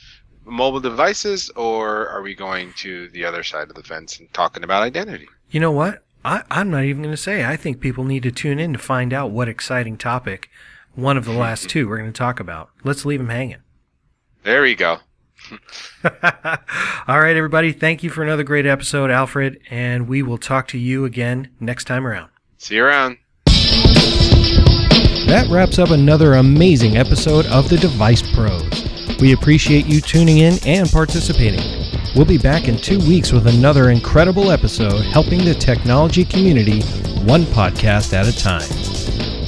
mobile 0.48 0.80
devices, 0.80 1.50
or 1.50 2.08
are 2.08 2.22
we 2.22 2.34
going 2.34 2.72
to 2.74 3.08
the 3.10 3.24
other 3.24 3.42
side 3.42 3.68
of 3.68 3.76
the 3.76 3.82
fence 3.82 4.18
and 4.18 4.32
talking 4.32 4.64
about 4.64 4.82
identity? 4.82 5.28
You 5.50 5.60
know 5.60 5.72
what? 5.72 6.04
I, 6.24 6.42
I'm 6.50 6.70
not 6.70 6.84
even 6.84 7.02
going 7.02 7.14
to 7.14 7.20
say. 7.20 7.44
I 7.44 7.56
think 7.56 7.80
people 7.80 8.04
need 8.04 8.22
to 8.24 8.30
tune 8.30 8.58
in 8.58 8.72
to 8.72 8.78
find 8.78 9.12
out 9.12 9.30
what 9.30 9.48
exciting 9.48 9.96
topic 9.96 10.50
one 10.94 11.16
of 11.16 11.24
the 11.24 11.32
last 11.32 11.68
two 11.68 11.88
we're 11.88 11.98
going 11.98 12.12
to 12.12 12.18
talk 12.18 12.40
about. 12.40 12.70
Let's 12.82 13.04
leave 13.04 13.20
them 13.20 13.28
hanging. 13.28 13.58
There 14.42 14.66
you 14.66 14.74
go. 14.74 14.98
All 16.04 17.20
right, 17.20 17.36
everybody. 17.36 17.72
Thank 17.72 18.02
you 18.02 18.10
for 18.10 18.22
another 18.22 18.42
great 18.42 18.66
episode, 18.66 19.10
Alfred, 19.10 19.60
and 19.70 20.08
we 20.08 20.22
will 20.22 20.38
talk 20.38 20.66
to 20.68 20.78
you 20.78 21.04
again 21.04 21.50
next 21.60 21.84
time 21.84 22.06
around. 22.06 22.30
See 22.58 22.74
you 22.76 22.84
around. 22.84 23.18
That 25.28 25.46
wraps 25.50 25.78
up 25.78 25.90
another 25.90 26.34
amazing 26.34 26.96
episode 26.96 27.46
of 27.46 27.68
the 27.68 27.76
Device 27.76 28.22
Pros. 28.34 28.87
We 29.20 29.32
appreciate 29.32 29.86
you 29.86 30.00
tuning 30.00 30.38
in 30.38 30.58
and 30.64 30.88
participating. 30.88 31.60
We'll 32.14 32.24
be 32.24 32.38
back 32.38 32.68
in 32.68 32.76
two 32.78 32.98
weeks 33.00 33.32
with 33.32 33.46
another 33.46 33.90
incredible 33.90 34.50
episode 34.50 35.04
helping 35.04 35.44
the 35.44 35.54
technology 35.54 36.24
community 36.24 36.82
one 37.24 37.42
podcast 37.44 38.12
at 38.12 38.26
a 38.26 38.36
time. 38.36 38.68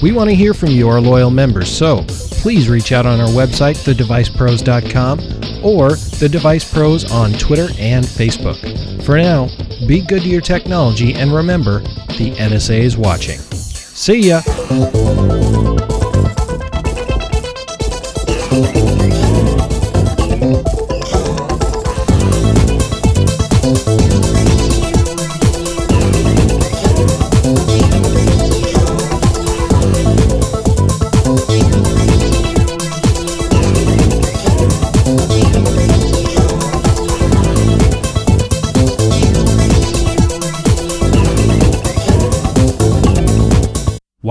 We 0.02 0.12
want 0.12 0.30
to 0.30 0.36
hear 0.36 0.54
from 0.54 0.70
you, 0.70 0.88
our 0.88 1.00
loyal 1.00 1.30
members, 1.30 1.70
so 1.70 2.04
please 2.08 2.68
reach 2.68 2.92
out 2.92 3.06
on 3.06 3.20
our 3.20 3.28
website, 3.28 3.76
thedevicepros.com, 3.84 5.20
or 5.64 5.90
The 5.90 6.28
Device 6.28 6.72
Pros 6.72 7.10
on 7.10 7.32
Twitter 7.32 7.68
and 7.78 8.04
Facebook. 8.04 9.04
For 9.04 9.18
now, 9.18 9.48
be 9.86 10.00
good 10.00 10.22
to 10.22 10.28
your 10.28 10.40
technology 10.40 11.14
and 11.14 11.32
remember, 11.32 11.80
the 12.18 12.34
NSA 12.36 12.80
is 12.80 12.96
watching. 12.96 13.38
See 13.38 14.28
ya! 14.28 14.40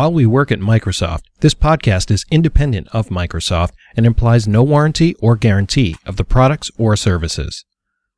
While 0.09 0.15
we 0.15 0.25
work 0.25 0.51
at 0.51 0.57
Microsoft, 0.57 1.25
this 1.41 1.53
podcast 1.53 2.09
is 2.09 2.25
independent 2.31 2.87
of 2.91 3.09
Microsoft 3.09 3.73
and 3.95 4.07
implies 4.07 4.47
no 4.47 4.63
warranty 4.63 5.13
or 5.19 5.35
guarantee 5.35 5.97
of 6.03 6.15
the 6.15 6.23
products 6.23 6.71
or 6.79 6.95
services. 6.95 7.63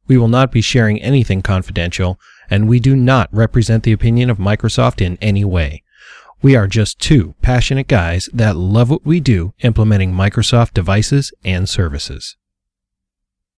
We 0.07 0.17
will 0.17 0.29
not 0.29 0.53
be 0.53 0.61
sharing 0.61 1.01
anything 1.01 1.41
confidential, 1.41 2.17
and 2.49 2.69
we 2.69 2.79
do 2.79 2.95
not 2.95 3.27
represent 3.33 3.83
the 3.83 3.91
opinion 3.91 4.29
of 4.29 4.37
Microsoft 4.37 5.05
in 5.05 5.17
any 5.19 5.43
way. 5.43 5.83
We 6.41 6.55
are 6.55 6.65
just 6.65 6.97
two 6.97 7.35
passionate 7.41 7.89
guys 7.89 8.29
that 8.31 8.55
love 8.55 8.89
what 8.89 9.05
we 9.05 9.19
do 9.19 9.53
implementing 9.59 10.13
Microsoft 10.13 10.73
devices 10.73 11.33
and 11.43 11.67
services. 11.67 12.37